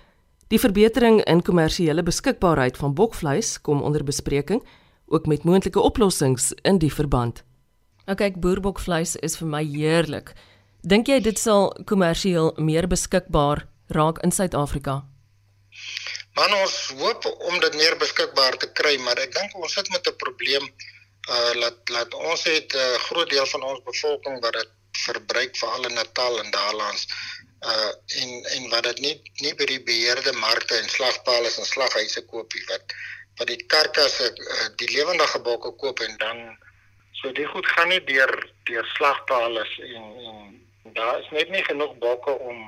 Die 0.48 0.60
verbetering 0.60 1.24
in 1.24 1.42
kommersiële 1.42 2.04
beskikbaarheid 2.04 2.78
van 2.78 2.94
bokvleis 2.94 3.62
kom 3.62 3.82
onder 3.82 4.04
bespreking, 4.04 4.64
ook 5.06 5.26
met 5.26 5.44
moontlike 5.44 5.80
oplossings 5.80 6.54
in 6.62 6.78
die 6.78 6.94
verband. 6.94 7.44
Nou 8.10 8.18
kyk, 8.18 8.40
boerbokvleis 8.42 9.16
is 9.22 9.38
vir 9.38 9.48
my 9.48 9.62
heerlik. 9.66 10.34
Dink 10.82 11.08
jy 11.12 11.20
dit 11.22 11.38
sal 11.38 11.70
kommersieel 11.86 12.54
meer 12.58 12.88
beskikbaar 12.90 13.68
raak 13.94 14.22
in 14.26 14.34
Suid-Afrika? 14.34 15.02
Man 16.40 16.54
ons 16.58 16.78
hoop 16.98 17.28
om 17.30 17.60
dit 17.60 17.76
meer 17.78 17.98
beskikbaar 18.02 18.58
te 18.58 18.72
kry, 18.80 18.96
maar 19.06 19.20
ek 19.22 19.36
dink 19.36 19.54
ons 19.60 19.74
sit 19.78 19.90
met 19.94 20.08
'n 20.08 20.16
probleem. 20.24 20.66
Uh 21.30 21.52
laat 21.62 21.78
laat 21.96 22.14
ons 22.14 22.44
het 22.44 22.74
'n 22.74 22.78
uh, 22.78 22.98
groot 23.08 23.30
deel 23.30 23.46
van 23.46 23.64
ons 23.64 23.84
bevolking 23.84 24.42
wat 24.42 24.54
dit 24.54 24.72
verbruik 25.06 25.58
veral 25.58 25.86
in 25.90 25.94
Natal 25.94 26.40
en 26.40 26.52
Daarlands 26.52 27.08
uh 27.72 27.92
en 28.22 28.30
en 28.56 28.70
wat 28.70 28.84
dit 28.84 29.00
nie 29.00 29.16
nie 29.46 29.54
by 29.56 29.66
die 29.66 29.84
beheerde 29.90 30.34
markte 30.34 30.76
en 30.78 30.90
slagpale 30.90 31.50
en 31.58 31.66
slaghuise 31.66 32.26
koop 32.26 32.54
nie 32.54 32.66
wat 32.72 32.96
wat 33.38 33.48
die 33.48 33.64
karkasse 33.74 34.32
uh, 34.34 34.70
die 34.82 34.90
lewendige 34.98 35.40
bokke 35.40 35.72
koop 35.84 36.00
en 36.00 36.18
dan 36.18 36.58
So 37.22 37.32
die 37.32 37.46
goed 37.46 37.68
gaan 37.68 37.92
nie 37.94 38.04
deur 38.04 38.32
deur 38.70 38.86
slagpale 38.96 39.66
en 39.80 40.06
en 40.84 40.94
daar 40.94 41.20
is 41.20 41.30
net 41.30 41.50
nie 41.50 41.64
genoeg 41.64 41.98
bokke 41.98 42.32
om 42.32 42.62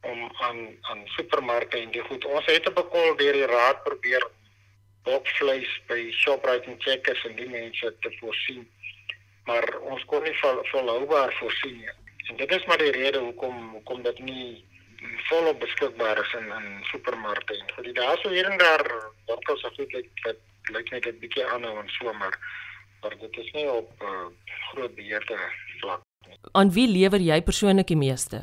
om 0.00 0.32
aan 0.46 0.60
aan 0.80 1.02
supermarkte 1.16 1.78
en 1.78 1.90
die 1.90 2.04
goed. 2.08 2.24
Ons 2.24 2.46
het 2.46 2.68
'n 2.68 2.88
kol 2.88 3.16
deur 3.16 3.32
die 3.32 3.46
raad 3.46 3.82
probeer 3.84 4.24
bokvleis 5.02 5.80
by 5.86 6.10
Shoprite 6.10 6.70
en 6.70 6.80
Checkers 6.80 7.24
en 7.24 7.36
die 7.36 7.48
mense 7.48 7.94
te 8.00 8.10
voorsien. 8.20 8.68
Maar 9.44 9.78
ons 9.78 10.04
kon 10.04 10.22
nie 10.22 10.38
vol, 10.40 10.64
volhoubaar 10.72 11.32
voorsien 11.40 11.76
nie. 11.78 11.90
En 12.28 12.36
dit 12.36 12.52
is 12.52 12.64
maar 12.64 12.78
die 12.78 12.90
rede 12.90 13.18
hoekom 13.18 13.70
hoekom 13.72 14.02
dit 14.02 14.18
nie 14.18 14.64
volop 15.28 15.60
beskikbaar 15.60 16.18
is 16.20 16.32
in 16.32 16.52
in 16.58 16.84
supermarkte 16.90 17.56
en 17.58 17.72
vir 17.76 17.84
die 17.88 17.96
daar 18.00 18.18
sou 18.18 18.32
hier 18.32 18.50
en 18.50 18.58
daar 18.58 18.84
winkels 19.26 19.64
af 19.64 19.74
dit 19.80 19.92
wat 20.24 20.36
lyk 20.76 20.90
net 20.90 21.06
'n 21.06 21.18
bietjie 21.20 21.46
aanhou 21.46 21.78
en 21.80 21.88
so 21.88 22.12
maar 22.12 22.38
maar 23.04 23.16
dit 23.20 23.36
is 23.36 23.50
nie 23.52 23.68
op 23.70 24.02
uh, 24.02 24.26
groot 24.72 24.94
beheerde 24.96 25.36
vlak 25.80 26.02
nie. 26.28 26.38
Aan 26.52 26.70
wie 26.72 26.86
lewer 26.88 27.20
jy 27.20 27.42
persoonlik 27.44 27.90
die 27.92 28.00
meeste? 28.00 28.40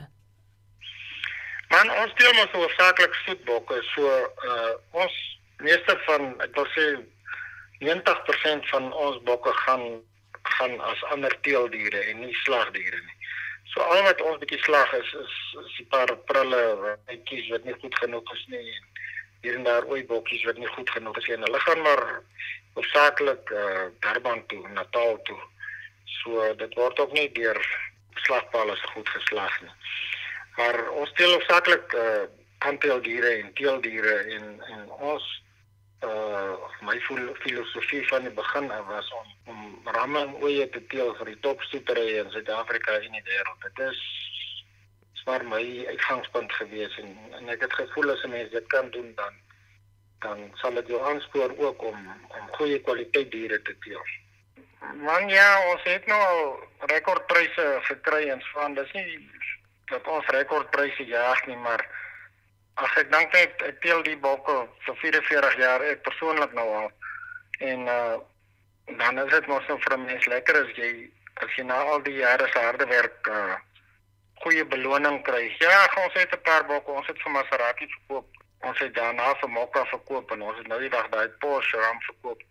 Man, 1.72 1.90
ons 2.04 2.14
deel 2.20 2.34
maar 2.38 2.50
so 2.54 2.68
saaklik 2.78 3.16
soetbokke, 3.24 3.80
so 3.96 4.12
uh 4.52 5.02
ons 5.04 5.18
meeste 5.66 5.96
van 6.06 6.30
ek 6.46 6.54
wil 6.60 6.70
sê 6.76 6.86
90% 7.82 8.70
van 8.74 8.92
ons 9.06 9.18
bokke 9.30 9.54
gaan 9.64 9.86
gaan 10.58 10.78
as 10.92 11.02
ander 11.16 11.34
teeldiere 11.48 12.04
en 12.12 12.22
nie 12.26 12.36
slagdiere 12.44 13.02
nie. 13.02 13.18
So 13.74 13.82
al 13.82 14.04
wat 14.06 14.22
ons 14.26 14.42
bietjie 14.44 14.62
slag 14.66 14.94
is 15.00 15.14
is, 15.24 15.36
is 15.66 15.76
'n 15.86 15.90
paar 15.96 16.12
prille 16.30 16.64
netjies 17.10 17.50
wat 17.56 17.66
nie 17.66 17.78
goed 17.82 17.96
genoeg 18.04 18.34
is 18.38 18.46
nie 18.54 18.66
en 18.76 18.84
hier 19.42 19.56
en 19.58 19.64
daar 19.70 19.88
ooi 19.90 20.04
bokkies 20.06 20.44
wat 20.50 20.58
nie 20.58 20.74
goed 20.76 20.90
genoeg 20.90 21.18
is 21.18 21.28
nie. 21.28 21.42
Hulle 21.46 21.64
gaan 21.66 21.82
maar 21.88 22.04
hoofsaaklik 22.74 23.50
uh, 23.50 23.88
Durban 24.00 24.46
toe, 24.48 24.68
Natal 24.70 25.20
toe. 25.24 25.40
So 26.22 26.54
dit 26.56 26.74
word 26.74 27.00
ook 27.00 27.12
nie 27.12 27.32
deur 27.32 27.60
slagpale 28.14 28.76
se 28.76 28.88
goed 28.88 29.10
geslag 29.10 29.62
nie. 29.62 29.72
Maar 30.56 30.90
ons 30.90 31.12
teel 31.16 31.32
hoofsaaklik 31.32 31.94
uh 31.94 32.02
eh, 32.02 32.28
aanteeldiere 32.62 33.30
en 33.42 33.54
teeldiere 33.54 34.16
en 34.36 34.62
en 34.74 34.90
ons 34.92 35.24
uh 36.06 36.54
my 36.82 36.98
filosofie 37.40 38.08
van 38.08 38.22
die 38.28 38.34
begin 38.42 38.72
af 38.72 38.86
was 38.86 39.12
om 39.20 39.54
om 39.54 39.94
ramme 39.96 40.20
en 40.20 40.36
oeye 40.44 40.70
te 40.70 40.86
teel 40.88 41.16
vir 41.16 41.32
die 41.32 41.40
topstoetery 41.40 42.18
in 42.18 42.30
Suid-Afrika 42.30 43.00
en 43.00 43.16
die 43.18 43.24
wêreld. 43.30 43.64
Dit 43.70 43.80
is 43.88 44.02
swaar 45.24 45.46
my 45.46 45.64
uitgangspunt 45.88 46.54
gewees 46.54 46.98
en 46.98 47.18
en 47.40 47.50
ek 47.56 47.66
het 47.68 47.74
gevoel 47.80 48.12
as 48.14 48.24
'n 48.24 48.36
mens 48.36 48.52
dit 48.52 48.68
kan 48.68 48.90
doen 48.92 49.14
dan 49.16 49.34
dan 50.22 50.52
sal 50.62 50.74
dit 50.78 50.88
jou 50.94 51.02
aanspoor 51.10 51.54
ook 51.58 51.84
om 51.92 52.00
om 52.38 52.50
goeie 52.58 52.80
kwaliteit 52.86 53.32
diere 53.32 53.62
te 53.62 53.76
teel. 53.86 54.04
Man 55.06 55.30
ja, 55.30 55.48
ons 55.72 55.84
het 55.84 56.06
nou 56.10 56.20
al 56.26 56.44
rekordpryse 56.94 57.66
gekry 57.88 58.30
en 58.30 58.42
swaan. 58.42 58.74
Dis 58.78 58.92
nie 58.98 59.30
dat 59.92 60.08
ons 60.08 60.34
rekordpryse 60.36 61.06
jaag 61.06 61.46
nie, 61.46 61.58
maar 61.66 61.84
ag 62.82 62.98
ek 63.04 63.10
dink 63.14 63.34
net 63.38 63.64
ek 63.68 63.82
teel 63.86 64.04
die 64.08 64.18
bokke 64.18 64.58
vir 64.86 65.00
44 65.06 65.58
jaar 65.62 65.86
ek 65.86 66.06
persoonlik 66.08 66.54
nou 66.58 66.68
al. 66.84 66.92
En 67.72 67.88
uh 67.88 68.20
dan 69.00 69.20
is 69.22 69.30
dit 69.32 69.46
mos 69.48 69.68
nou 69.70 69.78
vir 69.80 69.94
'n 69.98 70.06
mens 70.06 70.26
lekker 70.26 70.56
as 70.62 70.72
jy 70.76 70.90
as 71.46 71.52
jy 71.56 71.64
na 71.64 71.78
al 71.92 72.02
die 72.04 72.18
jare 72.18 72.48
se 72.52 72.60
harde 72.60 72.86
werk 72.86 73.28
uh 73.28 73.56
goeie 74.44 74.66
beloning 74.66 75.22
kry. 75.24 75.44
Ja, 75.60 75.86
ons 76.04 76.14
het 76.14 76.34
'n 76.36 76.42
paar 76.42 76.66
bokke, 76.66 76.92
ons 76.92 77.08
het 77.08 77.22
vir 77.22 77.32
Maserati 77.32 77.88
verkoop. 77.88 78.41
Ons 78.62 78.80
het 78.80 78.94
daarna 78.96 79.34
vir 79.42 79.50
Mokka 79.50 79.86
verkoop 79.90 80.32
en 80.32 80.42
ons 80.42 80.58
het 80.58 80.68
nou 80.68 80.80
die 80.82 80.92
dag 80.94 81.08
daai 81.14 81.30
Porsche 81.44 81.80
Ram 81.82 82.02
verkoop 82.08 82.44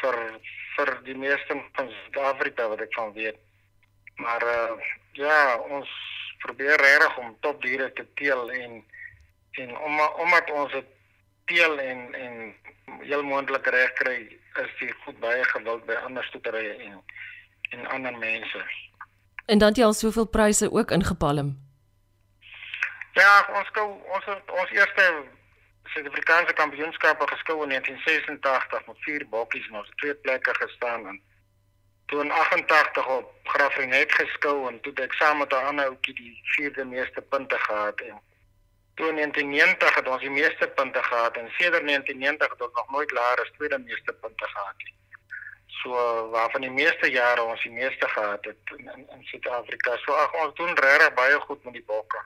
vir 0.00 0.18
vir 0.76 0.90
die 1.06 1.16
meeste 1.16 1.56
van 1.76 1.90
Suid-Afrika 1.92 2.68
wat 2.72 2.80
ek 2.80 2.94
van 2.96 3.12
weet. 3.16 3.38
Maar 4.20 4.42
uh 4.42 4.90
ja, 5.12 5.56
ons 5.68 5.88
probeer 6.44 6.80
regtig 6.80 7.18
om 7.18 7.36
topdiere 7.40 7.92
te 7.92 8.06
teel 8.20 8.50
en 8.50 8.84
en 9.60 9.76
om 9.76 10.00
omdat 10.24 10.50
ons 10.50 10.72
dit 10.72 10.86
teel 11.44 11.78
en 11.80 12.14
en 12.14 12.38
heel 13.02 13.22
moontlik 13.22 13.66
reg 13.66 13.92
kry, 13.98 14.16
is 14.62 14.72
dit 14.80 14.94
goed 15.04 15.18
baie 15.20 15.44
gewild 15.44 15.84
by 15.86 15.98
ander 16.06 16.24
stoeterye 16.24 16.72
en 16.86 17.02
en 17.72 17.86
ander 17.96 18.16
mense. 18.18 18.64
En 19.46 19.58
dan 19.58 19.68
het 19.68 19.78
jy 19.80 19.84
al 19.84 19.96
soveel 19.96 20.26
pryse 20.26 20.72
ook 20.72 20.90
ingepalm. 20.90 21.56
Ja, 23.12 23.46
ons 23.58 23.68
gou 23.76 23.88
ons 24.16 24.28
ons 24.32 24.70
eerste 24.72 25.06
Suid-Afrikaanse 25.92 26.52
kampioenskappe 26.56 27.26
geskou 27.28 27.58
in 27.64 27.74
1986 27.74 28.86
met 28.86 29.02
vier 29.04 29.24
bokkies 29.34 29.66
en 29.68 29.80
ons 29.80 29.88
het 29.90 29.98
twee 30.00 30.14
plekke 30.24 30.54
gestaan 30.56 31.04
en 31.10 31.18
toe 32.08 32.22
in 32.24 32.30
88 32.32 33.10
op 33.16 33.50
Graafrenet 33.52 34.14
geskou 34.16 34.54
en 34.70 34.78
toe 34.86 34.92
ek 35.04 35.16
saam 35.18 35.42
met 35.44 35.52
'n 35.52 35.68
ander 35.70 35.90
ouetjie 35.90 36.14
die 36.14 36.40
vierde 36.54 36.84
meeste 36.84 37.20
punte 37.34 37.58
gehad 37.66 38.00
en 38.00 38.16
toe 38.94 39.08
in 39.08 39.20
1990 39.20 39.94
het 39.94 40.08
ons 40.08 40.24
die 40.24 40.36
meeste 40.40 40.68
punte 40.68 41.02
gehad 41.02 41.36
en 41.36 41.52
sedert 41.58 41.84
1990 41.84 42.50
het 42.50 42.62
ons 42.62 42.74
nog 42.80 42.90
nooit 42.90 43.10
laer 43.10 43.40
as 43.44 43.52
tweede 43.58 43.78
meeste 43.78 44.12
punte 44.12 44.46
gehad 44.54 44.78
nie. 44.84 44.94
So 45.82 45.90
waarvan 46.30 46.60
die 46.60 46.76
meeste 46.80 47.10
jare 47.10 47.42
ons 47.42 47.62
die 47.62 47.76
meeste 47.76 48.08
gehad 48.08 48.44
het 48.44 48.74
in 48.76 48.88
in, 48.94 49.06
in 49.10 49.24
Suid-Afrika. 49.24 49.96
So 49.96 50.12
ag 50.12 50.32
ons 50.32 50.54
doen 50.54 50.74
regtig 50.74 51.14
baie 51.14 51.40
goed 51.40 51.64
met 51.64 51.72
die 51.72 51.84
bokke 51.86 52.24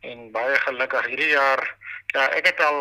en 0.00 0.30
baie 0.32 0.56
gelukkig 0.64 1.06
hierdie 1.06 1.32
jaar. 1.34 1.76
Ja 2.14 2.28
ek 2.36 2.46
het 2.46 2.60
al 2.64 2.80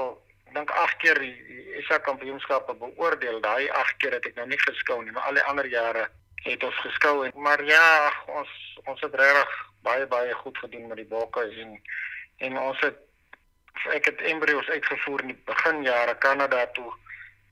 dink 0.54 0.72
8 0.72 0.98
keer 1.04 1.20
die 1.20 1.84
SA 1.88 2.00
kampioenskappe 2.06 2.76
beoordeel. 2.76 3.42
Daai 3.42 3.70
8 3.70 3.98
keer 3.98 4.18
het 4.18 4.26
ek 4.26 4.36
nou 4.40 4.48
nie 4.48 4.62
geskou 4.62 5.04
nie 5.04 5.12
maar 5.12 5.30
al 5.30 5.40
die 5.40 5.48
ander 5.52 5.68
jare 5.68 6.08
het 6.44 6.64
ons 6.64 6.80
geskou. 6.86 7.26
En 7.26 7.32
maar 7.36 7.64
ja 7.64 8.14
ons 8.28 8.56
ons 8.86 9.02
het 9.02 9.16
regtig 9.16 9.58
baie 9.84 10.08
baie 10.08 10.34
goed 10.34 10.58
gedoen 10.58 10.88
met 10.88 10.98
die 10.98 11.12
bokke 11.12 11.46
en 11.64 11.78
en 12.38 12.58
ons 12.60 12.80
het 12.80 13.06
ek 13.96 14.06
het 14.12 14.22
embryos 14.32 14.70
uitgevoer 14.70 15.22
in 15.22 15.34
die 15.34 15.42
beginjare 15.46 16.16
Kanada 16.18 16.66
toe 16.76 16.92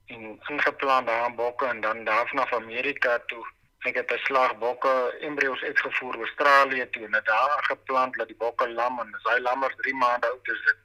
en 0.07 0.39
ingeplant 0.49 1.07
daar 1.07 1.29
in 1.29 1.35
bokke 1.35 1.65
en 1.65 1.81
dan 1.81 2.03
daarna 2.03 2.45
van 2.47 2.63
Amerika 2.63 3.19
toe 3.27 3.43
Ek 3.85 3.95
het 3.95 4.11
'n 4.11 4.17
slag 4.17 4.57
bokke 4.57 5.17
embryos 5.19 5.61
uitgevoer 5.61 6.15
Australië 6.15 6.89
toe 6.89 7.05
en 7.05 7.11
daar 7.11 7.63
geplant 7.69 8.17
dat 8.17 8.27
die 8.27 8.37
bokke 8.37 8.69
lam 8.69 8.99
en 8.99 9.15
sy 9.23 9.39
lammers 9.39 9.75
3 9.75 9.95
maande 9.95 10.27
oud 10.27 10.47
is 10.47 10.61
dit 10.65 10.77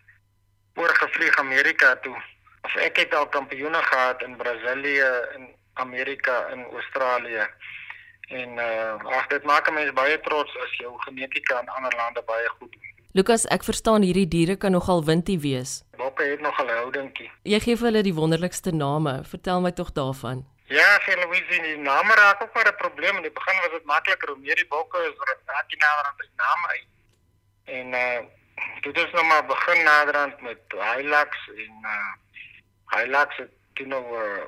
oorgevlieg 0.75 1.39
Amerika 1.39 1.97
toe. 1.97 2.23
Of 2.63 2.77
ek 2.77 2.97
het 2.97 3.15
al 3.15 3.29
kampioene 3.29 3.83
gehad 3.83 4.23
in 4.23 4.37
Brasilië 4.37 5.11
en 5.35 5.49
Amerika 5.75 6.47
en 6.47 6.65
Australië. 6.65 7.47
En 8.29 8.49
uh 8.49 9.17
ag 9.19 9.27
dit 9.27 9.45
maak 9.45 9.73
my 9.73 9.93
baie 9.93 10.21
trots 10.21 10.57
as 10.57 10.77
jou 10.77 10.93
genetika 10.99 11.61
in 11.61 11.69
ander 11.69 11.93
lande 11.97 12.23
baie 12.27 12.49
goed. 12.49 12.77
Lukas, 13.13 13.45
ek 13.53 13.65
verstaan 13.65 14.03
hierdie 14.03 14.29
diere 14.29 14.57
kan 14.57 14.73
nogal 14.73 15.05
wintie 15.05 15.39
wees. 15.41 15.83
Bokke 16.01 16.25
het 16.25 16.41
nogal 16.41 16.67
'n 16.67 16.79
houdingkie. 16.81 17.31
Jy 17.45 17.61
gee 17.61 17.76
vir 17.76 17.87
hulle 17.87 18.02
die 18.02 18.15
wonderlikste 18.15 18.73
name. 18.73 19.25
Vertel 19.25 19.61
my 19.61 19.73
tog 19.73 19.93
daarvan. 19.93 20.47
Ja, 20.73 20.89
vir 21.04 21.19
Louise, 21.21 21.56
die 21.61 21.76
name 21.76 22.15
raak 22.17 22.43
ook 22.43 22.54
maar 22.54 22.69
'n 22.69 22.76
probleem. 22.76 23.17
In 23.17 23.23
die 23.23 23.39
begin 23.39 23.61
was 23.61 23.71
dit 23.71 23.85
makliker 23.85 24.32
om 24.32 24.41
meer 24.41 24.54
die 24.54 24.67
bokke 24.67 24.99
is 24.99 25.17
raak 25.45 25.69
die 25.69 25.78
nader 25.78 26.04
aan 26.04 26.17
die 26.17 26.37
naam 26.37 26.67
uit. 26.67 26.87
En 27.65 27.87
uh 28.04 28.21
dit 28.80 28.97
is 28.97 29.11
nou 29.13 29.25
maar 29.25 29.47
begin 29.47 29.82
naderhand 29.85 30.41
met 30.41 30.58
Hilux 30.69 31.50
en 31.56 31.75
uh 31.82 32.13
Hilux 32.87 33.37
het 33.37 33.50
toe 33.75 33.87
nou 33.87 34.04
uh, 34.23 34.43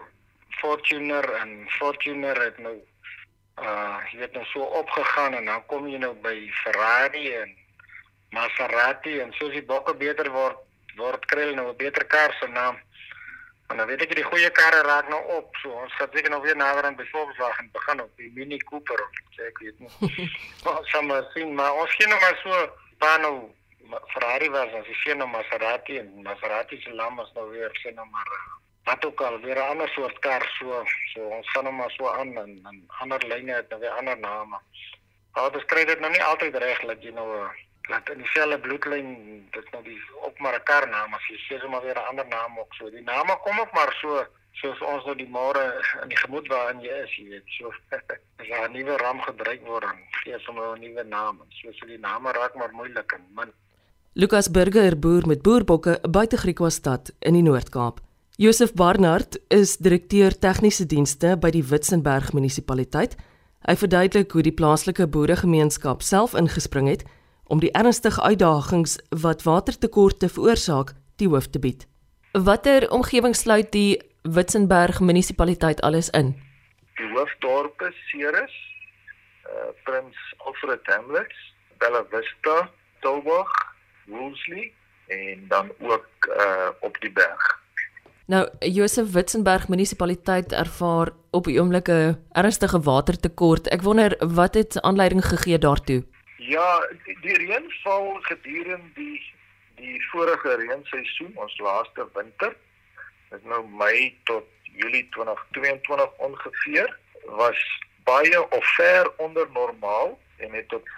Fortuner 0.48 1.32
en 1.34 1.70
Fortuner 1.70 2.42
het 2.42 2.58
nou 2.58 2.76
uh 3.60 3.96
jy 4.10 4.18
weet 4.18 4.32
nou 4.32 4.44
so 4.44 4.60
opgegaan 4.60 5.34
en 5.34 5.44
dan 5.44 5.66
kom 5.66 5.88
jy 5.88 5.98
nou 5.98 6.14
by 6.14 6.50
Ferrari 6.62 7.34
en 7.34 7.56
Maserati 8.30 9.20
en 9.20 9.32
soos 9.32 9.52
die 9.52 9.64
bokke 9.64 9.94
beter 9.94 10.30
word 10.30 10.56
word 10.96 11.26
kry 11.26 11.40
hulle 11.40 11.54
nou 11.54 11.68
'n 11.68 11.76
beter 11.76 12.04
kar 12.04 12.32
se 12.40 12.48
naam. 12.48 12.80
En 13.68 13.77
dan 13.77 13.87
weet 13.87 14.03
ek 14.05 14.14
die 14.14 14.27
goeie 14.27 14.50
karre 14.50 14.83
raak 14.85 15.09
nou 15.09 15.20
op. 15.38 15.57
So 15.62 15.72
ons 15.83 15.94
gaan 15.98 16.12
seker 16.12 16.31
nou 16.31 16.42
weer 16.44 16.57
nader 16.57 16.85
aan 16.85 16.98
Volkswagen 17.11 17.70
begin 17.72 18.03
op 18.03 18.11
die 18.20 18.31
Mini 18.35 18.59
Cooper 18.68 19.00
of 19.05 19.20
sê 19.37 19.48
ek 19.48 19.61
weet 19.64 19.79
nie. 19.81 20.29
Maar 20.64 20.81
sommer 20.92 21.29
sien 21.35 21.55
maar 21.55 21.79
ons 21.81 21.96
sien 21.96 22.09
nou 22.12 22.20
maar 22.20 22.40
so 22.42 22.64
Pano 22.98 23.31
Ferrari 24.12 24.50
was 24.50 24.77
as 24.81 24.87
jy 24.90 24.98
sien 25.00 25.18
nou 25.22 25.29
Maserati 25.33 25.98
en 26.03 26.12
Maserati 26.22 26.81
se 26.83 26.92
is 26.92 27.33
nou 27.38 27.48
weer 27.50 27.72
sien 27.83 27.94
nou 27.94 28.07
maar 28.11 28.31
wat 28.85 29.05
ook 29.05 29.20
al 29.20 29.40
weer 29.40 29.57
'n 29.57 29.70
ander 29.72 29.88
soort 29.88 30.18
kar 30.18 30.44
so 30.59 30.85
so 31.14 31.20
ons 31.38 31.50
gaan 31.50 31.64
nou 31.64 31.74
maar 31.74 31.90
so 31.90 32.09
aan 32.09 32.37
en, 32.37 32.61
en 32.68 32.85
ander 33.00 33.27
lyne 33.27 33.53
het 33.53 33.68
nou 33.68 33.81
weer 33.81 33.90
ander 33.90 34.18
name. 34.18 34.61
Maar 35.33 35.53
dit 35.53 35.61
skryf 35.61 35.87
dit 35.87 36.00
nou 36.00 36.12
nie 36.12 36.24
altyd 36.24 36.57
reg 36.57 36.81
dat 36.81 37.03
jy 37.03 37.11
nou 37.11 37.29
laat 37.90 38.10
in 38.10 38.22
dieselfde 38.22 38.58
bloedlyn 38.58 39.08
dit 39.56 39.70
nou 39.72 39.82
die 39.84 39.98
ook 40.26 40.38
maar 40.38 40.56
'n 40.56 40.64
kar 40.70 40.88
naam 40.88 41.14
as 41.14 41.26
jy 41.28 41.38
sê 41.46 41.60
sommer 41.60 41.82
weer 41.82 41.98
'n 41.98 42.08
ander 42.10 42.26
naam 42.28 42.58
ook 42.58 42.74
so. 42.74 42.90
Die 42.90 43.02
name 43.12 43.36
kom 43.44 43.60
ook 43.60 43.72
maar 43.72 43.92
so 44.00 44.26
soos 44.52 44.80
ons 44.80 45.04
nou 45.04 45.16
die 45.16 45.28
môre 45.28 45.64
in 46.02 46.08
die 46.08 46.16
gemoed 46.24 46.46
waarin 46.48 46.80
jy 46.80 46.94
is, 47.04 47.16
jy 47.18 47.28
weet. 47.28 47.46
So 47.58 47.72
as 48.40 48.48
'n 48.48 48.72
nuwe 48.72 48.96
ram 48.96 49.20
gebruik 49.20 49.66
word 49.66 49.82
dan 49.82 49.98
gee 50.22 50.38
sommer 50.38 50.76
'n 50.76 50.80
nuwe 50.80 51.04
naam. 51.04 51.42
So 51.48 51.72
so 51.72 51.86
die 51.86 51.98
name 51.98 52.32
raak 52.32 52.54
maar 52.54 52.72
moeilik 52.72 53.12
en 53.12 53.24
min. 53.36 53.52
Lukas 54.12 54.50
Burger 54.50 54.98
boer 54.98 55.26
met 55.26 55.42
boerbokke 55.42 55.98
buite 56.10 56.36
Griquastad 56.36 57.12
in 57.18 57.32
die 57.32 57.42
Noord-Kaap. 57.42 58.00
Josef 58.36 58.72
Barnard 58.74 59.38
is 59.48 59.76
direkteur 59.76 60.38
tegniese 60.38 60.86
dienste 60.86 61.36
by 61.36 61.50
die 61.50 61.64
Witzenberg 61.64 62.32
munisipaliteit. 62.32 63.16
Hy 63.66 63.76
verduidelik 63.76 64.32
hoe 64.32 64.42
die 64.42 64.52
plaaslike 64.52 65.06
boeregemeenskap 65.06 66.02
self 66.02 66.34
ingespring 66.34 66.88
het 66.88 67.04
om 67.46 67.61
die 67.61 67.72
ernstige 67.72 68.22
uitdagings 68.22 68.98
wat 69.09 69.42
watertekorte 69.42 70.28
veroorsaak 70.28 70.94
te 71.16 71.28
hoof 71.28 71.46
te 71.46 71.59
bied. 71.59 71.87
Watter 72.33 72.90
omgewing 72.90 73.37
sluit 73.37 73.72
die 73.72 74.00
Witzenberg 74.22 75.00
munisipaliteit 75.00 75.80
alles 75.80 76.11
in? 76.11 76.35
Die 76.96 77.11
hoofdorpe 77.12 77.92
Ceres, 78.09 78.54
uh, 79.46 79.70
Prins 79.85 80.16
Alfred 80.37 80.80
Hamlets, 80.85 81.54
Bella 81.78 82.04
Vista, 82.11 82.70
Tilburg, 83.00 83.52
Woolsley 84.07 84.72
en 85.07 85.44
dan 85.48 85.70
ook 85.78 86.09
uh, 86.28 86.68
op 86.80 86.96
die 87.00 87.12
berg. 87.12 87.62
Nou, 88.26 88.48
Josef 88.59 89.12
Witzenberg 89.12 89.68
munisipaliteit 89.68 90.52
ervaar 90.52 91.11
op 91.30 91.44
die 91.44 91.61
oomblik 91.61 91.88
'n 91.88 92.16
ernstige 92.33 92.80
watertekort. 92.80 93.68
Ek 93.68 93.83
wonder 93.83 94.16
wat 94.18 94.54
het 94.54 94.80
aanleiding 94.80 95.24
gegee 95.24 95.59
daartoe? 95.59 96.04
Ja, 96.44 96.87
die, 97.22 97.37
reënval 97.40 98.18
gedurende 98.28 98.90
die 98.94 99.22
die 99.74 99.96
vorige 100.11 100.54
reenseisoen, 100.61 101.33
ons 101.40 101.54
laaste 101.59 102.04
winter, 102.14 102.52
is 103.35 103.46
nou 103.48 103.62
Mei 103.80 104.12
tot 104.28 104.46
Julie 104.76 105.02
2022 105.16 106.12
ongeveer, 106.26 106.92
was 107.40 107.62
baie 108.04 108.42
of 108.59 108.66
ver 108.76 109.11
onder 109.16 109.48
normaal 109.57 110.18
en 110.37 110.52
het 110.52 110.68
tot, 110.68 110.88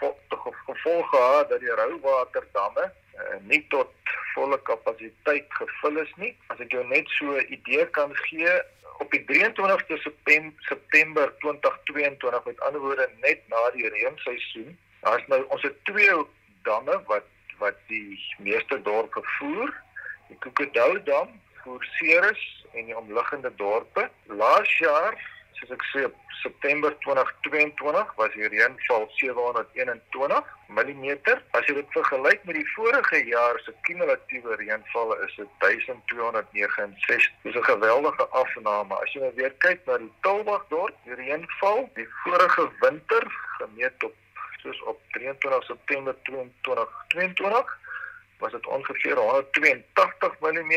gevolg 0.66 1.08
gehad 1.10 1.48
dat 1.48 1.62
die 1.62 1.74
rouwaterdamme 1.78 2.84
uh, 2.90 3.36
nie 3.48 3.62
tot 3.72 3.92
volle 4.34 4.58
kapasiteit 4.68 5.46
gevul 5.60 6.02
is 6.02 6.10
nie. 6.16 6.32
As 6.52 6.60
ek 6.60 6.74
jou 6.74 6.82
net 6.90 7.08
so 7.18 7.38
'n 7.38 7.46
idee 7.54 7.86
kan 7.98 8.10
gee, 8.26 8.50
op 8.98 9.10
die 9.14 9.22
23ste 9.30 9.96
September 10.58 11.32
2022, 11.38 12.44
met 12.44 12.60
ander 12.60 12.80
woorde 12.80 13.08
net 13.22 13.46
na 13.48 13.70
die 13.78 13.88
reenseisoen, 13.88 14.74
Daar's 15.06 15.26
nou 15.26 15.44
ons 15.54 15.62
het 15.62 15.76
twee 15.84 16.14
damme 16.66 17.02
wat 17.06 17.26
wat 17.58 17.76
die 17.86 18.18
meeste 18.38 18.82
dorpe 18.82 19.20
voer. 19.38 19.70
Die 20.28 20.38
Kokodou 20.42 21.02
dam 21.02 21.28
voer 21.62 21.86
Ceres 21.98 22.42
en 22.72 22.90
die 22.90 22.96
omliggende 22.96 23.52
dorpe. 23.56 24.08
Laas 24.26 24.72
jaar 24.78 25.14
soos 25.60 25.70
ek 25.76 25.86
sê 25.92 26.02
September 26.40 26.90
2022 27.06 28.10
was 28.18 28.34
die 28.34 28.50
reënval 28.50 29.06
721 29.20 30.50
mm. 30.74 31.06
As 31.54 31.70
jy 31.70 31.78
dit 31.78 31.94
vergelyk 31.94 32.42
met 32.50 32.58
die 32.58 32.66
vorige 32.74 33.22
jaar 33.30 33.62
se 33.62 33.78
kumulatiewe 33.86 34.58
reënvalle 34.58 35.22
is 35.28 35.38
dit 35.38 35.56
1269. 35.62 37.30
Dis 37.46 37.62
'n 37.62 37.70
geweldige 37.70 38.28
afname. 38.42 38.94
As 38.98 39.14
jy 39.14 39.22
nou 39.22 39.34
weer 39.38 39.54
kyk 39.68 39.86
na 39.86 40.02
die 40.02 40.12
Tulbagdorp, 40.26 41.02
die 41.06 41.18
reënval 41.22 41.90
die 41.94 42.10
vorige 42.26 42.70
winter 42.82 43.24
gemeet 43.62 44.10
op 44.10 44.14
soos 44.66 44.82
op 44.82 45.00
23 45.10 45.64
September 45.64 46.14
2022 46.22 47.78
was 48.38 48.52
dit 48.52 48.66
ongeveer 48.66 49.16
182 49.16 50.40
mm 50.40 50.72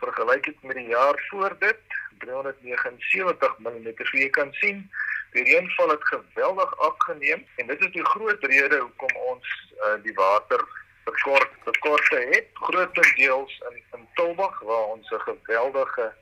vergelyk 0.00 0.44
dit 0.44 0.62
met 0.62 0.76
die 0.76 0.86
jaar 0.86 1.26
voor 1.28 1.56
dit 1.58 1.80
379 2.18 3.58
mm. 3.58 3.92
So 3.96 4.18
jy 4.18 4.30
kan 4.30 4.52
sien 4.52 4.90
die 5.32 5.44
reënval 5.44 5.88
het 5.88 6.04
geweldig 6.04 6.78
afgeneem 6.78 7.46
en 7.56 7.66
dit 7.66 7.80
is 7.80 7.92
die 7.92 8.04
groot 8.04 8.44
rede 8.44 8.78
hoekom 8.78 9.16
ons 9.32 9.48
uh, 9.84 9.96
die 10.02 10.14
water 10.14 10.64
tekort 11.04 11.50
tekorte 11.64 12.22
het 12.32 12.48
grootendeels 12.52 13.60
in 13.70 13.82
in 13.98 14.08
Tulbag 14.14 14.60
waar 14.70 14.86
ons 14.94 15.10
'n 15.10 15.26
geweldige 15.28 16.12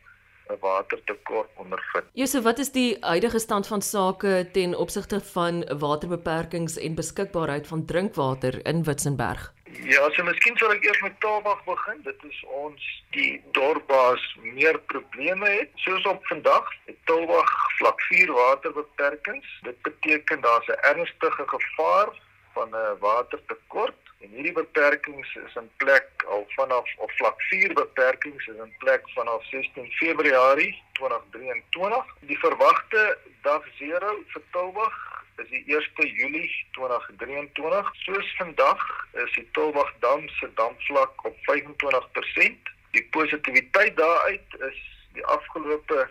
'n 0.48 0.58
watertekort 0.60 1.48
ondervind. 1.54 2.04
Jose, 2.12 2.42
wat 2.42 2.58
is 2.58 2.72
die 2.72 2.96
huidige 3.00 3.38
stand 3.38 3.66
van 3.66 3.82
sake 3.82 4.48
ten 4.52 4.76
opsigte 4.76 5.20
van 5.20 5.64
waterbeperkings 5.78 6.78
en 6.78 6.94
beskikbaarheid 6.94 7.66
van 7.66 7.84
drinkwater 7.84 8.66
in 8.66 8.84
Witzenberg? 8.84 9.52
Ja, 9.82 10.10
so 10.10 10.24
miskien 10.24 10.56
sal 10.56 10.72
ek 10.72 10.84
eers 10.84 11.00
met 11.02 11.20
Taalbag 11.20 11.64
begin. 11.64 11.98
Dit 12.02 12.22
is 12.28 12.44
ons 12.48 12.84
die 13.10 13.42
dorp 13.52 13.90
waar 13.90 14.20
meer 14.42 14.78
probleme 14.92 15.48
het. 15.50 15.70
Soos 15.74 16.06
op 16.06 16.26
vandag, 16.26 16.70
het 16.86 16.96
Taalbag 17.04 17.50
vlak 17.78 18.00
4 18.00 18.32
waterbeperkings. 18.32 19.58
Dit 19.62 19.82
beteken 19.82 20.40
daar's 20.40 20.68
'n 20.68 20.80
ernstige 20.92 21.44
gevaar 21.46 22.08
van 22.54 22.68
'n 22.70 22.98
watertekort 23.00 24.05
en 24.26 24.34
hierdie 24.34 24.52
beperkings 24.52 25.34
is 25.46 25.54
in 25.60 25.68
plek 25.76 26.24
al 26.34 26.44
vanaf 26.54 26.88
of 27.04 27.12
vlak 27.18 27.42
4 27.50 27.74
beperkings 27.78 28.46
is 28.46 28.58
in 28.64 28.72
plek 28.78 29.04
vanaf 29.14 29.44
16 29.50 29.90
Februarie 29.98 30.72
2023. 30.98 32.14
Die 32.30 32.38
verwagte 32.38 33.18
dag 33.46 33.66
0 33.78 34.24
vir 34.32 34.42
Taalbag 34.50 34.96
is 35.42 35.48
die 35.52 35.62
1 35.76 36.10
Julie 36.18 36.50
2023. 36.78 37.92
Soos 38.02 38.32
vandag 38.40 38.82
is 39.24 39.32
die 39.38 39.46
Tolwagdam 39.58 40.28
se 40.40 40.50
damvlak 40.54 41.24
op 41.24 41.36
25%. 41.50 42.72
Die 42.96 43.06
positiwiteit 43.10 43.96
daaruit 43.96 44.58
is 44.70 44.80
die 45.14 45.26
afgelope 45.26 46.08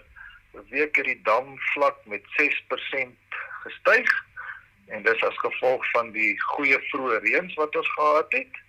week 0.72 0.96
het 0.96 1.12
die 1.12 1.20
damvlak 1.28 2.00
met 2.06 2.24
6% 2.40 3.42
gestyg 3.66 4.16
en 4.88 5.04
dis 5.04 5.24
as 5.24 5.38
gevolg 5.38 5.86
van 5.92 6.12
die 6.12 6.34
goeie 6.42 6.80
vroeë 6.92 7.20
reëns 7.26 7.54
wat 7.60 7.76
ons 7.76 7.92
gehad 7.98 8.38
het. 8.38 8.62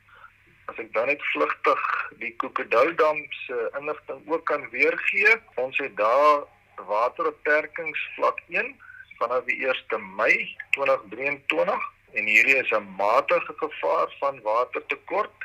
As 0.67 0.79
ek 0.83 0.93
dan 0.95 1.11
net 1.11 1.23
vlugtig 1.33 1.83
die 2.23 2.33
Kokodou 2.43 2.87
dam 2.99 3.21
se 3.45 3.59
inligting 3.79 4.23
ook 4.27 4.45
kan 4.51 4.65
weergee, 4.73 5.37
ons 5.63 5.79
het 5.79 5.97
daar 5.97 6.47
waterbeperkings 6.89 8.01
vlak 8.17 8.41
1 8.49 8.75
vanaf 9.21 9.45
die 9.45 9.61
1 9.67 10.09
Mei 10.17 10.57
2023 10.77 11.85
en 12.13 12.27
hierdie 12.27 12.57
is 12.57 12.71
'n 12.71 12.89
matige 12.97 13.55
gevaar 13.57 14.15
van 14.19 14.41
watertekort. 14.43 15.41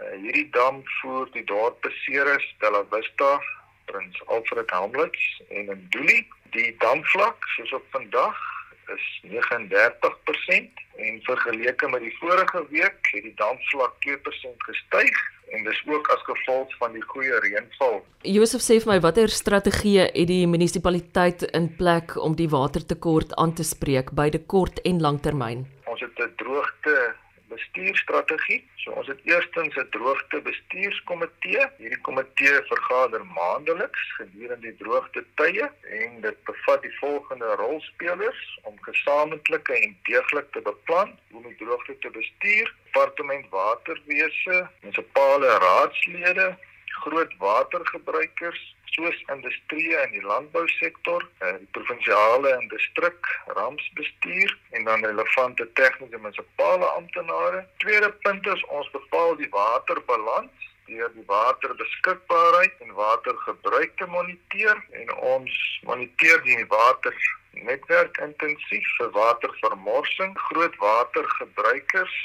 Uh, 0.00 0.16
hierdie 0.22 0.48
dam 0.50 0.82
voer 1.00 1.28
die 1.32 1.44
dorpe 1.44 1.90
Ceres, 1.90 2.54
Bella 2.58 2.84
Vista, 2.90 3.40
Prins 3.84 4.26
Alfred 4.26 4.70
Hamlets 4.70 5.42
en 5.48 5.64
Nduli. 5.64 6.26
Die 6.50 6.76
damvlak 6.78 7.44
soos 7.56 7.72
op 7.72 7.84
vandag 7.90 8.49
is 8.94 9.04
39% 9.22 10.80
en 11.00 11.20
vergeleke 11.22 11.88
met 11.88 12.02
die 12.04 12.16
vorige 12.18 12.64
week 12.70 13.12
het 13.12 13.22
die 13.22 13.34
damvlak 13.36 13.94
2% 14.06 14.66
gestyg 14.68 15.20
en 15.50 15.64
dis 15.66 15.80
ook 15.86 16.08
as 16.14 16.22
gevolg 16.26 16.74
van 16.78 16.92
die 16.94 17.02
goeie 17.02 17.40
reënval. 17.42 18.00
Josef 18.22 18.62
sê 18.62 18.78
vir 18.82 18.92
my 18.92 18.98
watter 19.02 19.32
strategieë 19.34 20.10
het 20.12 20.28
die 20.30 20.46
munisipaliteit 20.50 21.42
in 21.56 21.70
plek 21.80 22.14
om 22.16 22.36
die 22.38 22.48
watertekort 22.52 23.34
aan 23.40 23.54
te 23.58 23.66
spreek 23.66 24.12
beide 24.14 24.42
kort 24.54 24.82
en 24.86 25.00
langtermyn? 25.02 25.66
Ons 25.90 26.00
het 26.00 26.18
'n 26.18 26.32
droogte 26.36 27.14
bestuurstrategie. 27.60 28.60
So 28.82 28.92
ons 28.92 29.06
het 29.06 29.20
eerstens 29.24 29.76
'n 29.76 29.88
droogte 29.90 30.40
bestuurskomitee. 30.40 31.62
Hierdie 31.76 32.00
komitee 32.00 32.56
vergader 32.72 33.26
maandeliks 33.26 34.02
gedurende 34.16 34.66
die 34.66 34.76
droogte 34.76 35.24
tye 35.34 35.70
en 36.00 36.20
dit 36.20 36.44
bevat 36.44 36.82
die 36.82 36.98
volgende 36.98 37.54
rolspelers 37.62 38.58
om 38.62 38.76
gesamentlike 38.80 39.74
en 39.74 39.96
deeglik 40.02 40.52
te 40.52 40.60
beplan 40.60 41.18
hoe 41.30 41.42
om 41.42 41.48
die 41.48 41.60
droogte 41.64 41.98
te 41.98 42.10
bestuur: 42.10 42.74
Departement 42.84 43.46
Waterwese, 43.50 44.68
munisipale 44.80 45.58
raadslede, 45.58 46.56
groot 46.84 47.32
watergebruikers 47.38 48.74
soos 48.94 49.18
industrie 49.34 49.96
en 49.96 50.10
die 50.10 50.22
landbousektor, 50.22 51.26
eh, 51.38 51.54
die 51.58 51.70
provinsiale 51.76 52.54
en 52.56 52.68
distrik 52.68 53.30
rampsbestuur 53.58 54.56
en 54.70 54.84
dan 54.84 55.04
relevante 55.04 55.68
tegniese 55.72 56.18
munisipale 56.18 56.86
amptenare. 56.96 57.66
Tweede 57.84 58.10
punt 58.22 58.46
is 58.46 58.64
ons 58.64 58.90
bepaal 58.90 59.36
die 59.36 59.48
waterbalans 59.50 60.68
deur 60.90 61.10
die 61.14 61.26
waterbeskikbaarheid 61.26 62.80
en 62.84 62.92
watergebruik 62.92 63.92
te 63.96 64.06
moniteer 64.06 64.80
en 65.02 65.14
ons 65.34 65.58
moniteer 65.86 66.42
die 66.42 66.66
water 66.66 67.14
netwerk 67.52 68.18
intensief 68.24 68.86
vir 68.98 69.10
watervermorsing, 69.14 70.34
groot 70.48 70.76
watergebruikers 70.82 72.16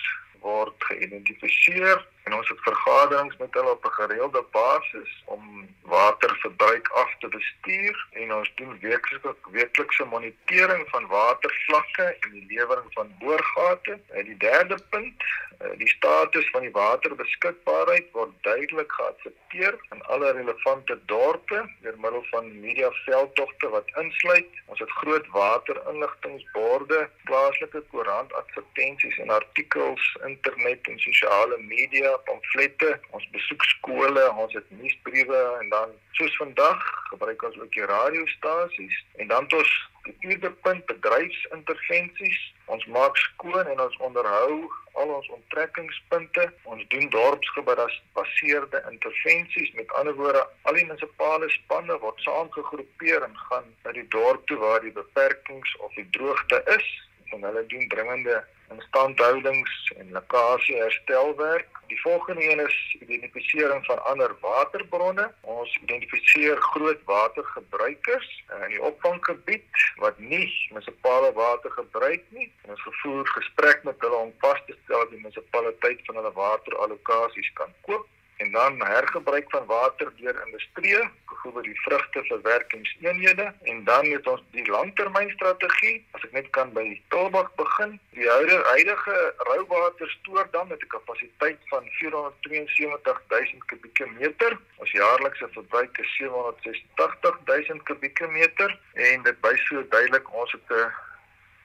word 0.41 0.89
geïdentifiseer 0.89 2.01
en 2.25 2.33
ons 2.33 2.49
het 2.49 2.61
vergaderings 2.61 3.37
met 3.37 3.53
hulle 3.53 3.71
op 3.77 3.85
'n 3.85 3.97
gereelde 4.01 4.43
basis 4.51 5.23
om 5.25 5.69
waterverbruik 5.81 6.87
af 6.87 7.15
te 7.19 7.27
bestuur 7.27 8.07
en 8.11 8.33
ons 8.33 8.51
doen 8.55 8.79
weeklikse 8.79 9.35
weeklikse 9.51 10.05
monitering 10.05 10.89
van 10.89 11.07
watervlakke 11.07 12.17
en 12.19 12.31
die 12.31 12.45
lewering 12.47 12.89
van 12.89 13.15
boorgate. 13.19 13.99
En 14.09 14.25
die 14.25 14.37
derde 14.37 14.77
punt, 14.89 15.23
eh, 15.57 15.67
die 15.77 15.87
status 15.87 16.49
van 16.49 16.61
die 16.61 16.71
waterbeskikbaarheid 16.71 18.11
word 18.11 18.31
duidelik 18.41 18.91
geaksepteer 18.91 19.77
in 19.89 20.03
alle 20.03 20.31
relevante 20.31 20.99
dorpe 21.05 21.69
deur 21.81 21.99
middel 21.99 22.25
van 22.31 22.59
media 22.59 22.91
veldtogte 22.91 23.69
wat 23.69 23.91
insluit 23.95 24.49
ons 24.65 24.79
het 24.79 24.91
groot 24.91 25.27
waterinligtingborde, 25.27 27.09
plaaslike 27.23 27.83
koerant 27.89 28.33
advertensies 28.33 29.17
en 29.17 29.29
artikels, 29.29 30.17
internet 30.25 30.87
en 30.87 30.99
sosiale 30.99 31.57
media 31.57 32.14
pamflette, 32.23 32.99
ons 33.17 33.27
besoek 33.33 33.63
skole, 33.63 34.23
ons 34.43 34.53
het 34.53 34.69
nuusbriewe 34.69 35.41
en 35.59 35.69
dan 35.69 35.93
soos 36.11 36.35
vandag 36.37 36.81
gebruik 37.09 37.43
ons 37.43 37.59
ook 37.59 37.71
die 37.71 37.85
radiostasies 37.85 39.03
en 39.15 39.27
dan 39.27 39.43
het 39.43 39.53
ons 39.53 39.73
die 40.05 40.15
vierde 40.19 40.51
punt 40.65 40.85
bedryfsintervensies. 40.85 42.39
Ons 42.65 42.85
maak 42.85 43.17
skoon 43.17 43.67
en 43.67 43.79
ons 43.81 43.97
onderhou 44.07 44.65
al 45.01 45.13
ons 45.17 45.29
onttrekkingspunte. 45.37 46.45
Ons 46.63 46.85
doen 46.93 47.09
dorpsgebaseerde 47.09 48.83
intervensies. 48.91 49.73
Met 49.73 49.91
ander 49.99 50.15
woorde, 50.19 50.45
al 50.61 50.77
die 50.77 50.85
munisipale 50.85 51.49
spanne 51.49 51.97
word 52.03 52.21
saamgegroepeer 52.27 53.25
en 53.27 53.37
gaan 53.49 53.67
na 53.83 53.95
die 53.97 54.07
dorp 54.13 54.45
toe 54.47 54.59
waar 54.61 54.81
die 54.85 54.95
beperkings 54.95 55.75
of 55.87 55.93
die 55.99 56.07
droogte 56.17 56.61
is 56.77 56.87
en 57.33 57.43
hulle 57.43 57.65
doen 57.71 57.87
dringende 57.89 58.43
instandhoudings 58.73 59.93
en 59.97 60.11
lekkasie 60.11 60.75
herstelwerk. 60.75 61.67
Die 61.87 62.01
volgende 62.01 62.51
een 62.51 62.59
is 62.59 62.97
identifisering 62.99 63.85
van 63.85 64.05
ander 64.05 64.35
waterbronne. 64.41 65.31
Ons 65.41 65.77
identifiseer 65.81 66.57
groot 66.57 67.03
watergebruikers 67.05 68.43
in 68.63 68.69
die 68.69 68.81
opvanggebied 68.81 69.85
wat 69.95 70.19
nie 70.19 70.49
munisipale 70.69 71.33
water 71.33 71.71
gebruik 71.71 72.23
nie. 72.29 72.51
Ons 72.67 72.87
voer 73.01 73.27
gesprek 73.27 73.83
met 73.83 73.95
hulle 73.99 74.15
om 74.15 74.33
vas 74.39 74.61
te 74.65 74.77
stel 74.83 74.99
dat 74.99 75.09
die 75.09 75.21
munisipaliteit 75.21 76.01
van 76.05 76.21
hulle 76.21 76.33
waterallokasies 76.33 77.53
kan 77.53 77.73
koop 77.81 78.07
en 78.37 78.51
dan 78.51 78.85
hergebruik 78.85 79.49
van 79.49 79.65
water 79.65 80.11
deur 80.15 80.41
industrie, 80.45 81.09
byvoorbeeld 81.29 81.65
die 81.65 81.81
vrugteverwerkingseenhede 81.81 83.53
en 83.61 83.83
dan 83.83 84.05
het 84.05 84.27
ons 84.27 84.43
die 84.51 84.69
langtermynstrategie. 84.71 86.05
As 86.11 86.23
ek 86.27 86.31
net 86.31 86.49
kan 86.49 86.73
by 86.73 87.01
Tolbag 87.13 87.51
begin, 87.55 87.99
die 88.17 88.29
huidige 88.29 89.33
rouwaterstoordam 89.37 90.69
het 90.69 90.83
'n 90.83 90.93
kapasiteit 90.97 91.59
van 91.71 91.83
472 91.99 93.21
000 93.27 93.65
kubieke 93.65 94.07
meter. 94.19 94.59
Ons 94.75 94.91
jaarlikse 94.91 95.47
verbruik 95.51 95.97
is 95.97 96.15
786 96.15 97.39
000 97.45 97.83
kubieke 97.83 98.27
meter 98.27 98.79
en 98.93 99.23
dit 99.23 99.37
wys 99.41 99.65
so 99.67 99.83
duidelik 99.89 100.33
ons 100.33 100.51
het 100.51 100.69
'n 100.69 101.04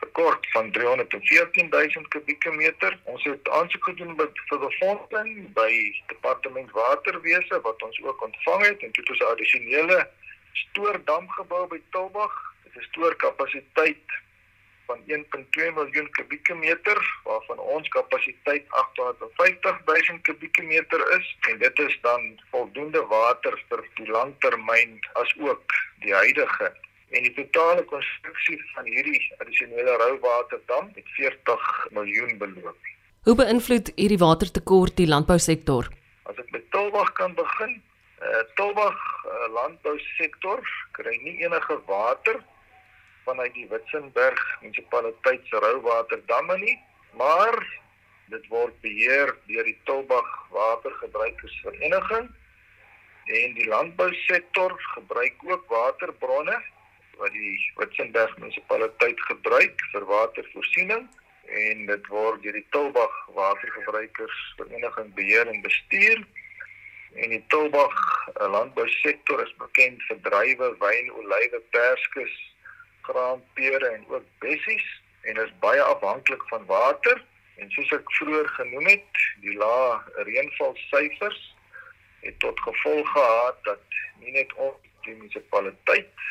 tekort 0.00 0.46
van 0.50 0.70
314000 0.72 2.08
kubieke 2.08 2.50
meter. 2.50 2.98
Ons 3.04 3.24
het 3.24 3.48
aansoek 3.48 3.84
gedoen 3.84 4.16
by 4.16 4.26
vir 4.48 4.62
befondsing 4.64 5.52
by 5.58 5.70
Departement 6.12 6.70
Waterwese 6.76 7.60
wat 7.66 7.82
ons 7.82 8.00
ook 8.02 8.24
ontvang 8.28 8.66
het 8.66 8.82
en 8.82 8.96
dit 8.96 9.10
is 9.10 9.20
'n 9.20 9.30
addisionele 9.32 10.08
stoordam 10.52 11.28
gebou 11.30 11.66
by 11.68 11.80
Tilbag. 11.90 12.34
Dit 12.64 12.82
is 12.82 12.88
stoorkapasiteit 12.92 14.18
van 14.90 15.02
1.2 15.06 15.70
miljoen 15.74 16.10
kubieke 16.10 16.54
meter 16.54 16.98
waarvan 17.24 17.58
ons 17.58 17.88
kapasiteit 17.88 18.64
850 18.68 19.80
000 19.84 20.20
kubieke 20.22 20.62
meter 20.62 21.18
is 21.18 21.36
en 21.48 21.58
dit 21.58 21.78
is 21.78 21.98
dan 22.02 22.40
voldoende 22.50 23.02
water 23.06 23.64
vir 23.68 23.84
die 23.94 24.08
langtermyn 24.10 24.98
as 25.12 25.34
ook 25.38 25.76
die 26.04 26.14
huidige 26.14 26.72
en 27.10 27.26
die 27.26 27.32
totale 27.34 27.82
konstruksie 27.90 28.58
van 28.74 28.86
hierdie 28.86 29.20
addisionele 29.38 29.96
rouwaterdam 30.02 30.90
het 30.94 31.08
40 31.16 31.70
miljoen 31.96 32.36
beloop. 32.38 32.90
Hoe 33.26 33.34
beïnvloed 33.36 33.90
hierdie 33.96 34.20
watertekort 34.22 34.96
die 34.96 35.08
landbousektor? 35.10 35.90
As 36.30 36.38
ek 36.38 36.52
met 36.54 36.70
Tilbag 36.74 37.10
kan 37.18 37.34
begin, 37.34 37.74
eh 38.20 38.30
uh, 38.30 38.44
Tilbag 38.60 38.96
uh, 39.26 39.48
landbousektor 39.56 40.62
kry 40.96 41.16
nie 41.24 41.36
enige 41.42 41.80
water 41.90 42.40
vanuit 43.26 43.54
die 43.54 43.66
Witzenberg 43.68 44.40
munisipaliteit 44.62 45.46
se 45.50 45.60
rouwaterdamme 45.66 46.56
nie, 46.58 46.78
maar 47.18 47.58
dit 48.30 48.46
word 48.48 48.74
beheer 48.80 49.34
deur 49.50 49.66
die 49.66 49.78
Tilbag 49.84 50.28
Watergebruikersvereniging 50.54 52.28
en 53.40 53.54
die 53.54 53.66
landbousektor 53.68 54.74
gebruik 54.94 55.42
ook 55.44 55.64
waterbronne 55.68 56.56
wat 57.20 57.32
die 57.36 57.56
Witzenberg 57.76 58.36
munisipaliteit 58.38 59.20
gebruik 59.28 59.82
vir 59.92 60.06
watervoorsiening 60.08 61.08
en 61.64 61.86
dit 61.86 62.06
word 62.12 62.42
deur 62.44 62.56
die 62.56 62.66
Tilbag 62.74 63.16
Watergebruikersvereniging 63.36 65.10
beheer 65.18 65.50
en 65.50 65.62
bestuur 65.64 66.22
en 67.14 67.34
die 67.34 67.42
Tilbag 67.52 67.96
eh, 68.36 68.46
landbousektor 68.54 69.42
is 69.42 69.52
bekend 69.58 70.02
vir 70.08 70.20
druiwe, 70.26 70.70
wyn, 70.82 71.12
olywe, 71.18 71.60
perskes, 71.74 72.34
graan, 73.08 73.42
pere 73.58 73.94
en 73.96 74.06
ook 74.08 74.26
bessies 74.44 74.86
en 75.28 75.40
is 75.44 75.52
baie 75.64 75.82
afhanklik 75.82 76.44
van 76.52 76.66
water 76.70 77.24
en 77.60 77.72
soos 77.74 77.90
ek 77.98 78.12
vroeër 78.18 78.48
genoem 78.56 78.86
het, 78.88 79.24
die 79.44 79.56
lae 79.60 80.24
reënvalsyfers 80.28 81.40
het 82.24 82.38
tot 82.44 82.60
gevolg 82.60 83.10
gehad 83.12 83.58
dat 83.66 84.00
nie 84.22 84.32
net 84.36 84.54
ons 84.56 84.78
die 85.04 85.16
munisipaliteit 85.16 86.28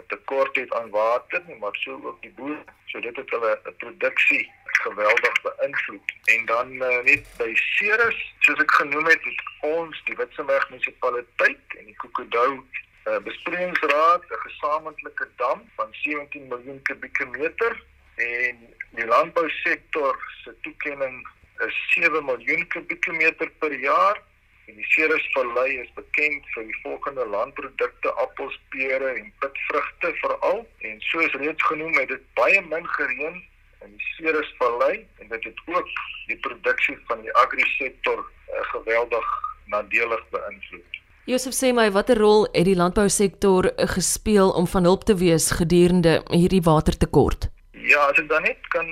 'n 0.00 0.06
tekort 0.06 0.56
het 0.56 0.72
aan 0.74 0.90
water 0.90 1.42
nie, 1.46 1.56
maar 1.56 1.76
so 1.76 2.00
ook 2.04 2.22
die 2.22 2.32
boere. 2.36 2.64
So 2.86 3.00
dit 3.00 3.16
het 3.16 3.30
hulle 3.30 3.60
'n 3.64 3.76
produksie 3.76 4.50
geweldig 4.64 5.34
beïnvloed. 5.42 6.12
En 6.24 6.46
dan 6.46 6.72
uh, 6.72 7.02
net 7.04 7.24
by 7.36 7.54
Ceres, 7.54 8.34
soos 8.38 8.60
ek 8.64 8.70
genoem 8.70 9.06
het, 9.06 9.24
het 9.24 9.40
ons 9.60 10.02
die 10.04 10.16
Witsenberg 10.16 10.70
munisipaliteit 10.70 11.76
en 11.78 11.84
die 11.84 11.96
Kokodou 11.96 12.50
uh, 12.56 13.18
besproeiingsraad 13.26 14.22
'n 14.24 14.42
gesamentlike 14.46 15.28
dam 15.36 15.62
van 15.76 15.88
17 15.92 16.48
miljoen 16.48 16.82
kubieke 16.82 17.26
meter 17.26 17.82
en 18.16 18.56
die 18.90 19.06
landbousektor 19.06 20.16
se 20.44 20.54
toekenning 20.60 21.28
is 21.66 21.76
7 21.94 22.24
miljoen 22.24 22.66
kubieke 22.66 23.12
meter 23.12 23.50
per 23.58 23.74
jaar 23.78 24.22
En 24.70 24.76
die 24.76 24.86
Ceresvallei 24.86 25.80
is 25.80 25.88
bekend 25.96 26.44
vir 26.54 26.66
die 26.68 26.76
volgende 26.82 27.24
landprodukte: 27.26 28.12
appels, 28.22 28.58
pere 28.70 29.08
en 29.18 29.32
pitvrugte 29.42 30.12
veral. 30.22 30.62
En 30.86 31.00
soos 31.10 31.34
reeds 31.42 31.64
genoem, 31.66 31.96
het 31.98 32.08
dit 32.12 32.22
baie 32.38 32.60
min 32.68 32.86
gereën 32.86 33.40
in 33.84 33.96
die 33.96 34.06
Ceresvallei 34.14 34.92
en 35.18 35.28
dit 35.32 35.48
het 35.48 35.60
ook 35.66 35.90
die 36.30 36.38
produksie 36.46 36.98
van 37.10 37.24
die 37.26 37.34
agri-sektor 37.42 38.22
uh, 38.22 38.62
geweldig 38.70 39.28
nadelig 39.74 40.22
beïnvloed. 40.30 41.02
Josef 41.26 41.54
sê 41.54 41.72
my 41.74 41.88
watter 41.94 42.18
rol 42.18 42.46
het 42.52 42.66
die 42.70 42.78
landbousektor 42.78 43.72
gespeel 43.96 44.54
om 44.54 44.70
van 44.70 44.86
hulp 44.86 45.06
te 45.10 45.18
wees 45.18 45.50
gedurende 45.58 46.20
hierdie 46.30 46.62
watertekort? 46.66 47.50
Ja, 47.74 48.06
as 48.06 48.22
ek 48.22 48.30
dan 48.30 48.46
net 48.46 48.70
kan 48.74 48.86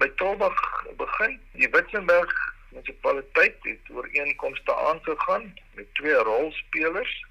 by 0.00 0.08
Tolbag 0.20 0.56
begin, 1.00 1.38
die 1.56 1.72
Witzenberg 1.72 2.32
munisipaliteit 2.72 3.56
het 3.60 3.90
ooreenkomste 3.90 4.76
aangegaan 4.76 5.54
met 5.74 5.94
twee 5.94 6.14
rolspelers 6.14 7.26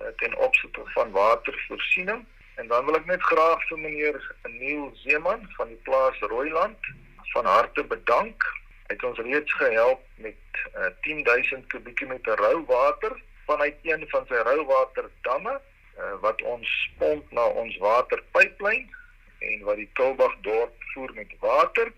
uh, 0.00 0.06
ten 0.16 0.36
opsigte 0.36 0.80
van 0.84 1.10
watervoorsiening 1.10 2.24
en 2.54 2.66
dan 2.66 2.84
wil 2.84 2.96
ek 2.96 3.06
net 3.06 3.22
graag 3.22 3.64
vir 3.68 3.78
meneer 3.78 4.18
Neil 4.48 4.90
Zeeman 5.04 5.48
van 5.56 5.68
die 5.68 5.80
plaas 5.88 6.18
Rooiland 6.20 6.88
van 7.32 7.44
harte 7.44 7.84
bedank. 7.84 8.44
Hy 8.86 8.94
het 8.94 9.04
ons 9.04 9.18
reeds 9.18 9.52
gehelp 9.60 10.04
met 10.24 10.60
uh, 10.72 10.88
10000 11.04 11.66
kubieke 11.72 12.06
meter 12.06 12.38
rou 12.40 12.64
water 12.68 13.16
vanuit 13.46 13.76
een 13.82 14.06
van 14.08 14.24
sy 14.28 14.40
rouwaterdamme 14.48 15.56
uh, 15.56 16.14
wat 16.24 16.42
ons 16.42 16.72
pomp 16.98 17.32
na 17.36 17.44
ons 17.62 17.76
waterpyplyn 17.82 18.88
en 19.44 19.66
wat 19.68 19.76
die 19.76 19.90
Kulbag 19.98 20.32
dorp 20.46 20.88
voer 20.94 21.12
met 21.14 21.36
water. 21.44 21.92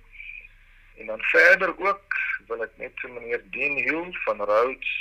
En 0.99 1.07
dan 1.07 1.23
verder 1.31 1.75
ook 1.79 2.19
wil 2.49 2.65
ek 2.65 2.75
net 2.81 3.01
vir 3.03 3.13
meneer 3.15 3.43
Dean 3.55 3.77
Hill 3.77 4.11
van 4.25 4.41
Rhodes 4.41 4.93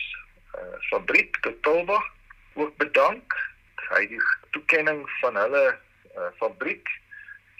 uh, 0.56 0.78
fabriek 0.90 1.40
te 1.46 1.54
Tolbag 1.66 2.04
ook 2.60 2.76
bedank. 2.82 3.36
Hy 3.88 4.04
die 4.12 4.22
toekenning 4.56 5.04
van 5.22 5.40
hulle 5.40 5.66
uh, 5.72 6.30
fabriek 6.42 6.90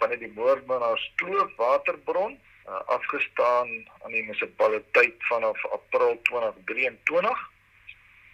van 0.02 0.14
die 0.20 0.32
Moordmanaar 0.36 1.02
Kloof 1.22 1.54
waterbron 1.58 2.36
uh, 2.36 2.82
afgestaan 2.98 3.72
aan 4.04 4.12
die 4.12 4.24
munisipaliteit 4.24 5.28
vanaf 5.30 5.66
April 5.72 6.20
2023. 6.30 7.46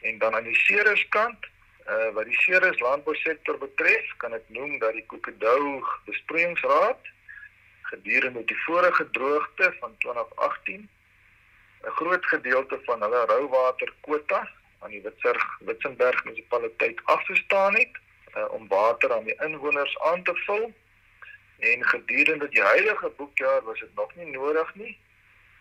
En 0.09 0.17
dan 0.17 0.35
aan 0.35 0.49
die 0.49 0.57
Ceres 0.65 1.05
kant 1.15 1.47
uh, 1.87 2.09
wat 2.17 2.25
die 2.25 2.39
Ceres 2.41 2.79
landbousektor 2.79 3.61
betref, 3.61 4.09
kan 4.17 4.33
ek 4.35 4.49
noem 4.55 4.79
dat 4.81 4.97
die 4.97 5.05
Kokedou 5.11 5.83
besproeiingsraad 6.09 7.11
gedurende 7.93 8.43
die 8.49 8.59
vorige 8.65 9.05
droogte 9.15 9.69
van 9.79 9.95
2018 9.97 10.89
'n 11.83 11.95
groot 11.99 12.25
gedeelte 12.25 12.79
van 12.85 13.01
hulle 13.01 13.25
rouwaterkwota 13.25 14.49
aan 14.79 14.89
die 14.89 15.01
Witserg 15.01 15.45
Witzenberg 15.59 16.23
munisipaliteit 16.23 17.01
afgestaan 17.03 17.75
het 17.75 17.91
uh, 18.37 18.45
om 18.51 18.67
water 18.67 19.13
aan 19.13 19.23
die 19.23 19.35
inwoners 19.47 19.99
aan 19.99 20.23
te 20.23 20.35
vul 20.45 20.73
en 21.59 21.85
gedurende 21.85 22.49
die 22.49 22.61
huidige 22.61 23.09
boekjaar 23.17 23.61
was 23.63 23.79
dit 23.79 23.95
nog 23.95 24.15
nie 24.15 24.29
nodig 24.31 24.75
nie 24.75 24.97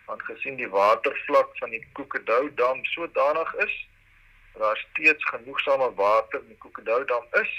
aangesien 0.07 0.57
die 0.57 0.69
watervlak 0.69 1.59
van 1.59 1.71
die 1.71 1.87
Kokedou 1.93 2.55
dam 2.55 2.85
sodanig 2.85 3.55
is 3.55 3.75
daar 4.55 4.77
steeds 4.91 5.25
genoegsame 5.25 5.95
water 5.95 6.41
in 6.41 6.49
die 6.55 6.59
Kokedou 6.65 7.05
dam 7.05 7.27
is 7.43 7.53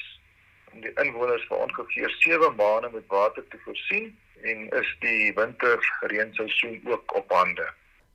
om 0.74 0.82
die 0.82 0.92
inwoners 1.04 1.46
vir 1.50 1.64
ongeveer 1.68 2.16
7 2.26 2.56
maande 2.56 2.90
met 2.94 3.08
water 3.08 3.48
te 3.48 3.60
voorsien 3.66 4.12
en 4.42 4.68
is 4.80 4.96
die 5.00 5.34
winterreenseisoen 5.34 6.82
ook 6.86 7.16
op 7.16 7.32
hande. 7.32 7.68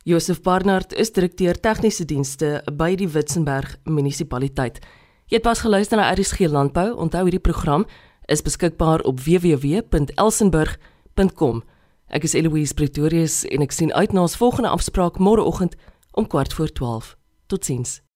Josef 0.09 0.40
Barnard 0.40 0.92
is 0.92 1.12
direkteur 1.12 1.61
tegniese 1.61 2.05
dienste 2.09 2.62
by 2.73 2.97
die 2.97 3.12
Witzenberg 3.12 3.77
munisipaliteit. 3.85 4.81
Jy 5.29 5.37
het 5.37 5.44
pas 5.44 5.61
geluister 5.61 6.01
na 6.01 6.09
RSG 6.14 6.49
Landbou. 6.49 6.97
Onthou 6.97 7.27
hierdie 7.27 7.44
program 7.44 7.85
is 8.33 8.40
beskikbaar 8.40 9.05
op 9.05 9.21
www.elsenburg.com. 9.21 11.61
Ek 12.09 12.25
is 12.25 12.33
Eloise 12.40 12.73
Pretorius 12.73 13.44
en 13.53 13.61
ek 13.68 13.77
sien 13.77 13.92
uit 13.92 14.16
na 14.16 14.25
ons 14.25 14.40
volgende 14.40 14.73
afspraak 14.73 15.21
môreoggend 15.21 15.77
om 16.16 16.25
12:15. 16.25 17.12
Totsiens. 17.53 18.08